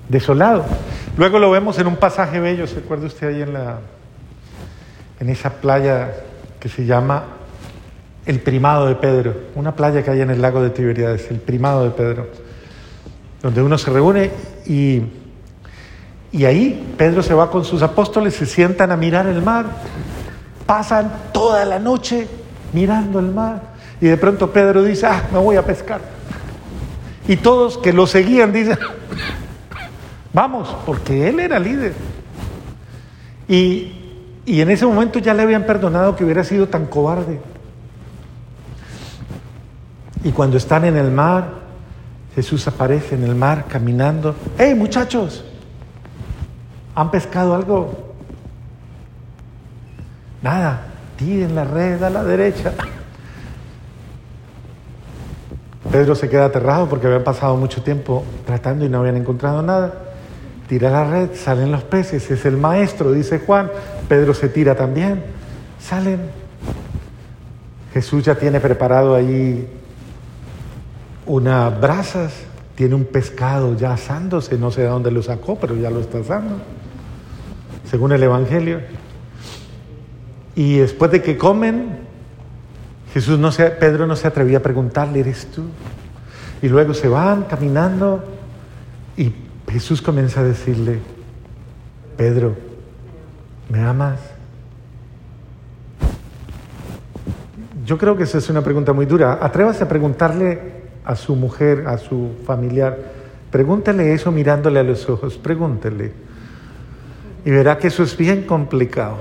desolado. 0.09 0.65
Luego 1.17 1.39
lo 1.39 1.51
vemos 1.51 1.79
en 1.79 1.87
un 1.87 1.97
pasaje 1.97 2.41
bello, 2.41 2.67
¿se 2.67 2.79
acuerda 2.79 3.07
usted 3.07 3.29
ahí 3.29 3.43
en 3.43 3.53
la 3.53 3.79
en 5.23 5.29
esa 5.29 5.51
playa 5.51 6.11
que 6.59 6.69
se 6.69 6.85
llama 6.85 7.23
el 8.27 8.41
Primado 8.41 8.89
de 8.89 8.97
Pedro, 8.97 9.37
una 9.55 9.77
playa 9.77 10.03
que 10.03 10.11
hay 10.11 10.21
en 10.21 10.31
el 10.31 10.43
lago 10.43 10.61
de 10.61 10.71
Tiberíades, 10.71 11.31
el 11.31 11.39
Primado 11.39 11.85
de 11.85 11.91
Pedro, 11.91 12.27
donde 13.41 13.63
uno 13.63 13.79
se 13.79 13.93
reúne 13.93 14.33
y, 14.67 15.01
y 16.33 16.45
ahí 16.45 16.95
Pedro 16.99 17.23
se 17.23 17.35
va 17.35 17.53
con 17.53 17.65
sus 17.65 17.83
apóstoles, 17.83 18.35
se 18.35 18.47
sientan 18.47 18.91
a 18.91 18.97
mirar 18.97 19.29
el 19.29 19.43
mar, 19.43 19.67
pasan 20.67 21.13
toda 21.33 21.65
la 21.67 21.79
noche 21.79 22.27
mirando 22.73 23.21
el 23.21 23.31
mar 23.31 23.63
y 24.01 24.07
de 24.07 24.17
pronto 24.17 24.53
Pedro 24.53 24.83
dice, 24.83 25.07
ah, 25.07 25.29
me 25.33 25.39
voy 25.39 25.55
a 25.55 25.65
pescar. 25.65 26.01
Y 27.29 27.37
todos 27.37 27.79
que 27.79 27.93
lo 27.93 28.09
seguían 28.09 28.53
dicen, 28.53 28.77
vamos, 30.33 30.77
porque 30.85 31.29
él 31.29 31.39
era 31.39 31.61
líder. 31.61 31.95
Y 33.47 34.02
y 34.45 34.61
en 34.61 34.71
ese 34.71 34.87
momento 34.87 35.19
ya 35.19 35.35
le 35.35 35.43
habían 35.43 35.65
perdonado 35.65 36.17
que 36.17 36.25
hubiera 36.25 36.43
sido 36.45 36.69
tan 36.69 36.87
cobarde. 36.87 37.41
Y 40.25 40.31
cuando 40.33 40.57
están 40.57 40.85
en 40.85 40.97
el 40.97 41.11
mar, 41.11 41.63
Jesús 42.35 42.67
aparece 42.67 43.15
en 43.15 43.25
el 43.25 43.35
mar 43.35 43.67
caminando. 43.69 44.35
¡Hey 44.59 44.75
muchachos! 44.75 45.45
¿Han 46.95 47.11
pescado 47.11 47.55
algo? 47.55 48.15
Nada. 50.43 50.89
Tiren 51.17 51.55
la 51.55 51.65
red 51.65 52.03
a 52.03 52.11
la 52.11 52.25
derecha. 52.25 52.73
Pedro 55.91 56.15
se 56.15 56.29
queda 56.29 56.47
aterrado 56.47 56.89
porque 56.89 57.07
habían 57.07 57.23
pasado 57.23 57.57
mucho 57.57 57.83
tiempo 57.83 58.25
tratando 58.47 58.85
y 58.85 58.89
no 58.89 59.01
habían 59.01 59.17
encontrado 59.17 59.63
nada 59.63 59.93
tira 60.73 60.89
la 60.89 61.05
red, 61.05 61.35
salen 61.35 61.71
los 61.71 61.83
peces, 61.83 62.31
es 62.31 62.47
el 62.47 62.57
maestro, 62.57 63.13
dice 63.13 63.41
Juan, 63.41 63.71
Pedro 64.13 64.35
se 64.35 64.51
tira 64.51 64.75
también, 64.75 65.23
salen. 65.81 66.21
Jesús 67.95 68.23
ya 68.23 68.35
tiene 68.35 68.61
preparado 68.61 69.15
ahí 69.15 69.67
unas 71.25 71.81
brasas, 71.81 72.35
tiene 72.75 72.95
un 72.95 73.07
pescado 73.07 73.75
ya 73.75 73.95
asándose, 73.95 74.59
no 74.59 74.71
sé 74.71 74.83
de 74.83 74.89
dónde 74.89 75.11
lo 75.11 75.23
sacó, 75.23 75.57
pero 75.59 75.75
ya 75.77 75.89
lo 75.89 76.01
está 76.01 76.19
asando, 76.19 76.59
según 77.91 78.13
el 78.13 78.23
Evangelio. 78.23 78.83
Y 80.55 80.77
después 80.77 81.11
de 81.11 81.23
que 81.23 81.39
comen, 81.39 82.01
Jesús 83.15 83.39
no 83.39 83.51
se, 83.51 83.71
Pedro 83.71 84.07
no 84.07 84.15
se 84.15 84.29
atrevía 84.29 84.59
a 84.59 84.63
preguntarle, 84.63 85.21
¿eres 85.21 85.47
tú? 85.47 85.63
Y 86.61 86.69
luego 86.69 86.93
se 86.93 87.09
van 87.09 87.45
caminando 87.45 88.23
y 89.17 89.33
Jesús 89.71 90.03
comienza 90.03 90.41
a 90.41 90.45
decirle, 90.45 90.99
Pedro, 92.19 92.72
¿me 93.69 93.83
amas? 93.83 94.21
Yo 97.85 97.99
creo 97.99 98.17
que 98.17 98.25
esa 98.25 98.39
es 98.39 98.49
una 98.49 98.63
pregunta 98.63 98.93
muy 98.93 99.07
dura. 99.07 99.39
Atrévase 99.41 99.85
a 99.85 99.89
preguntarle 99.89 100.83
a 101.05 101.17
su 101.17 101.35
mujer, 101.35 101.85
a 101.87 101.99
su 101.99 102.37
familiar, 102.47 102.97
pregúntele 103.51 104.15
eso 104.15 104.31
mirándole 104.31 104.81
a 104.81 104.83
los 104.83 105.09
ojos, 105.09 105.37
pregúntele. 105.37 106.13
Y 107.45 107.51
verá 107.51 107.79
que 107.79 107.89
eso 107.89 108.03
es 108.05 108.17
bien 108.17 108.43
complicado. 108.43 109.17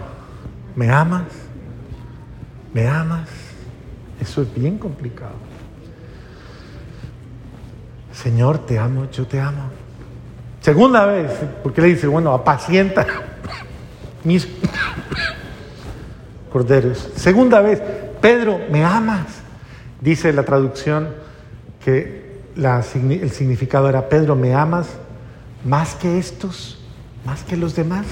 ¿Me 0.75 0.89
amas? 0.91 1.23
¿Me 2.73 2.87
amas? 2.87 3.27
Eso 4.19 4.43
es 4.43 4.53
bien 4.53 4.77
complicado. 4.77 5.35
Señor, 8.13 8.59
te 8.59 8.77
amo, 8.77 9.09
yo 9.11 9.25
te 9.25 9.39
amo. 9.39 9.63
Segunda 10.61 11.05
vez, 11.05 11.31
porque 11.63 11.81
le 11.81 11.87
dice, 11.87 12.05
bueno, 12.05 12.31
apacienta 12.31 13.05
mis 14.23 14.47
corderos. 16.51 17.09
Segunda 17.15 17.61
vez, 17.61 17.81
Pedro, 18.21 18.59
¿me 18.71 18.83
amas? 18.83 19.27
Dice 19.99 20.33
la 20.33 20.43
traducción 20.43 21.09
que 21.83 22.41
el 22.55 23.31
significado 23.31 23.89
era, 23.89 24.09
Pedro, 24.09 24.35
¿me 24.35 24.53
amas 24.53 24.87
más 25.63 25.95
que 25.95 26.19
estos? 26.19 26.81
más 27.25 27.43
que 27.43 27.57
los 27.57 27.75
demás. 27.75 28.05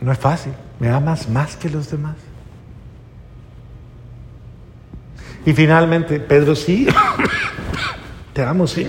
No 0.00 0.12
es 0.12 0.18
fácil. 0.18 0.52
¿Me 0.78 0.88
amas 0.88 1.28
más 1.28 1.56
que 1.56 1.68
los 1.68 1.90
demás? 1.90 2.16
Y 5.44 5.52
finalmente, 5.52 6.20
Pedro, 6.20 6.54
sí, 6.54 6.86
te 8.32 8.42
amo, 8.42 8.66
sí. 8.66 8.88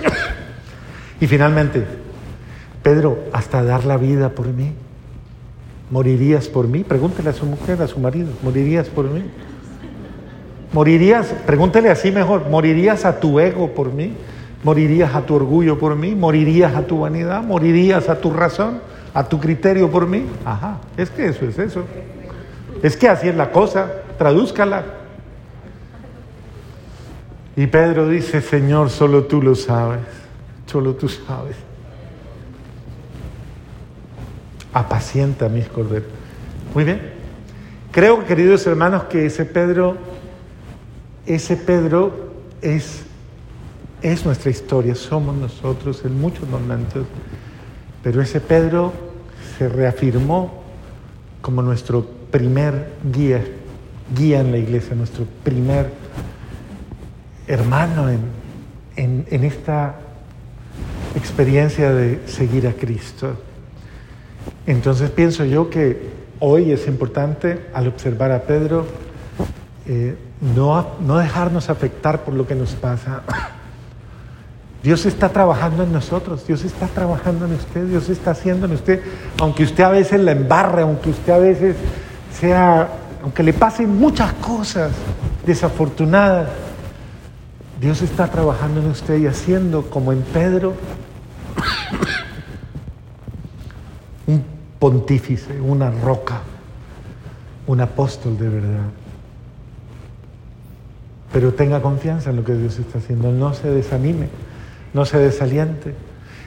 Y 1.20 1.26
finalmente, 1.26 1.86
Pedro, 2.82 3.18
hasta 3.32 3.62
dar 3.62 3.84
la 3.84 3.96
vida 3.96 4.30
por 4.30 4.48
mí. 4.48 4.72
¿Morirías 5.90 6.48
por 6.48 6.66
mí? 6.68 6.84
Pregúntele 6.84 7.30
a 7.30 7.32
su 7.32 7.46
mujer, 7.46 7.80
a 7.82 7.86
su 7.86 8.00
marido, 8.00 8.30
¿morirías 8.42 8.88
por 8.88 9.08
mí? 9.08 9.22
¿Morirías, 10.72 11.34
pregúntele 11.46 11.90
así 11.90 12.10
mejor, 12.10 12.48
¿morirías 12.48 13.04
a 13.04 13.20
tu 13.20 13.38
ego 13.38 13.74
por 13.74 13.92
mí? 13.92 14.14
¿Morirías 14.64 15.14
a 15.14 15.26
tu 15.26 15.34
orgullo 15.34 15.78
por 15.78 15.96
mí? 15.96 16.14
¿Morirías 16.14 16.74
a 16.74 16.86
tu 16.86 17.00
vanidad? 17.00 17.42
¿Morirías 17.42 18.08
a 18.08 18.20
tu 18.20 18.32
razón? 18.32 18.80
¿A 19.12 19.28
tu 19.28 19.38
criterio 19.38 19.90
por 19.90 20.06
mí? 20.06 20.24
Ajá, 20.44 20.78
es 20.96 21.10
que 21.10 21.26
eso 21.26 21.44
es 21.44 21.58
eso. 21.58 21.84
Es 22.82 22.96
que 22.96 23.08
así 23.08 23.28
es 23.28 23.36
la 23.36 23.50
cosa, 23.50 23.92
tradúzcala. 24.16 24.84
Y 27.54 27.66
Pedro 27.66 28.08
dice, 28.08 28.40
Señor, 28.40 28.88
solo 28.88 29.24
tú 29.24 29.42
lo 29.42 29.54
sabes, 29.54 30.00
solo 30.64 30.94
tú 30.94 31.08
sabes 31.08 31.71
apacienta 34.72 35.48
mis 35.48 35.68
corderos. 35.68 36.08
Muy 36.74 36.84
bien. 36.84 37.00
Creo, 37.90 38.24
queridos 38.24 38.66
hermanos, 38.66 39.04
que 39.04 39.26
ese 39.26 39.44
Pedro, 39.44 39.98
ese 41.26 41.56
Pedro 41.56 42.32
es, 42.62 43.02
es 44.00 44.24
nuestra 44.24 44.50
historia, 44.50 44.94
somos 44.94 45.36
nosotros 45.36 46.02
en 46.04 46.18
muchos 46.18 46.48
momentos, 46.48 47.06
pero 48.02 48.22
ese 48.22 48.40
Pedro 48.40 48.94
se 49.58 49.68
reafirmó 49.68 50.62
como 51.42 51.60
nuestro 51.60 52.06
primer 52.30 52.92
guía, 53.12 53.44
guía 54.16 54.40
en 54.40 54.52
la 54.52 54.58
iglesia, 54.58 54.94
nuestro 54.94 55.26
primer 55.44 55.90
hermano 57.46 58.08
en, 58.08 58.20
en, 58.96 59.26
en 59.30 59.44
esta 59.44 59.96
experiencia 61.14 61.92
de 61.92 62.20
seguir 62.26 62.66
a 62.66 62.72
Cristo. 62.72 63.36
Entonces 64.66 65.10
pienso 65.10 65.44
yo 65.44 65.70
que 65.70 66.10
hoy 66.38 66.72
es 66.72 66.86
importante, 66.86 67.66
al 67.74 67.88
observar 67.88 68.32
a 68.32 68.42
Pedro, 68.42 68.86
eh, 69.86 70.16
no, 70.40 70.86
no 71.00 71.18
dejarnos 71.18 71.70
afectar 71.70 72.24
por 72.24 72.34
lo 72.34 72.46
que 72.46 72.54
nos 72.54 72.72
pasa. 72.72 73.22
Dios 74.82 75.06
está 75.06 75.28
trabajando 75.28 75.84
en 75.84 75.92
nosotros, 75.92 76.44
Dios 76.46 76.64
está 76.64 76.88
trabajando 76.88 77.46
en 77.46 77.52
usted, 77.52 77.86
Dios 77.86 78.08
está 78.08 78.32
haciendo 78.32 78.66
en 78.66 78.72
usted, 78.72 79.00
aunque 79.38 79.62
usted 79.62 79.84
a 79.84 79.90
veces 79.90 80.20
la 80.20 80.32
embarre, 80.32 80.82
aunque 80.82 81.10
usted 81.10 81.32
a 81.32 81.38
veces 81.38 81.76
sea, 82.32 82.88
aunque 83.22 83.44
le 83.44 83.52
pasen 83.52 83.96
muchas 83.96 84.32
cosas 84.34 84.90
desafortunadas, 85.46 86.48
Dios 87.80 88.02
está 88.02 88.28
trabajando 88.28 88.80
en 88.80 88.86
usted 88.86 89.18
y 89.18 89.26
haciendo 89.26 89.82
como 89.88 90.12
en 90.12 90.22
Pedro 90.22 90.74
un 94.26 94.44
pontífice, 94.82 95.60
una 95.60 95.92
roca, 95.92 96.40
un 97.68 97.80
apóstol 97.80 98.36
de 98.36 98.48
verdad. 98.48 98.88
Pero 101.32 101.54
tenga 101.54 101.80
confianza 101.80 102.30
en 102.30 102.36
lo 102.36 102.44
que 102.44 102.56
Dios 102.56 102.80
está 102.80 102.98
haciendo, 102.98 103.30
no 103.30 103.54
se 103.54 103.70
desanime, 103.70 104.26
no 104.92 105.04
se 105.04 105.18
desaliente 105.18 105.94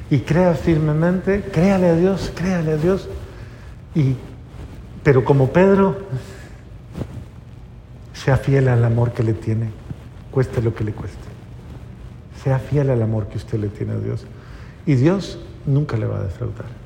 y 0.10 0.20
crea 0.20 0.54
firmemente, 0.54 1.44
créale 1.44 1.88
a 1.88 1.96
Dios, 1.96 2.30
créale 2.36 2.74
a 2.74 2.76
Dios. 2.76 3.08
Y, 3.96 4.16
pero 5.02 5.24
como 5.24 5.54
Pedro, 5.54 5.96
sea 8.12 8.36
fiel 8.36 8.68
al 8.68 8.84
amor 8.84 9.14
que 9.14 9.24
le 9.24 9.32
tiene, 9.32 9.70
cueste 10.30 10.62
lo 10.62 10.76
que 10.76 10.84
le 10.84 10.92
cueste. 10.92 11.24
Sea 12.44 12.60
fiel 12.60 12.90
al 12.90 13.02
amor 13.02 13.28
que 13.28 13.38
usted 13.38 13.60
le 13.60 13.70
tiene 13.70 13.94
a 13.94 13.98
Dios. 13.98 14.26
Y 14.86 14.96
Dios 14.96 15.40
nunca 15.66 15.96
le 15.96 16.06
va 16.06 16.18
a 16.18 16.24
defraudar. 16.24 16.85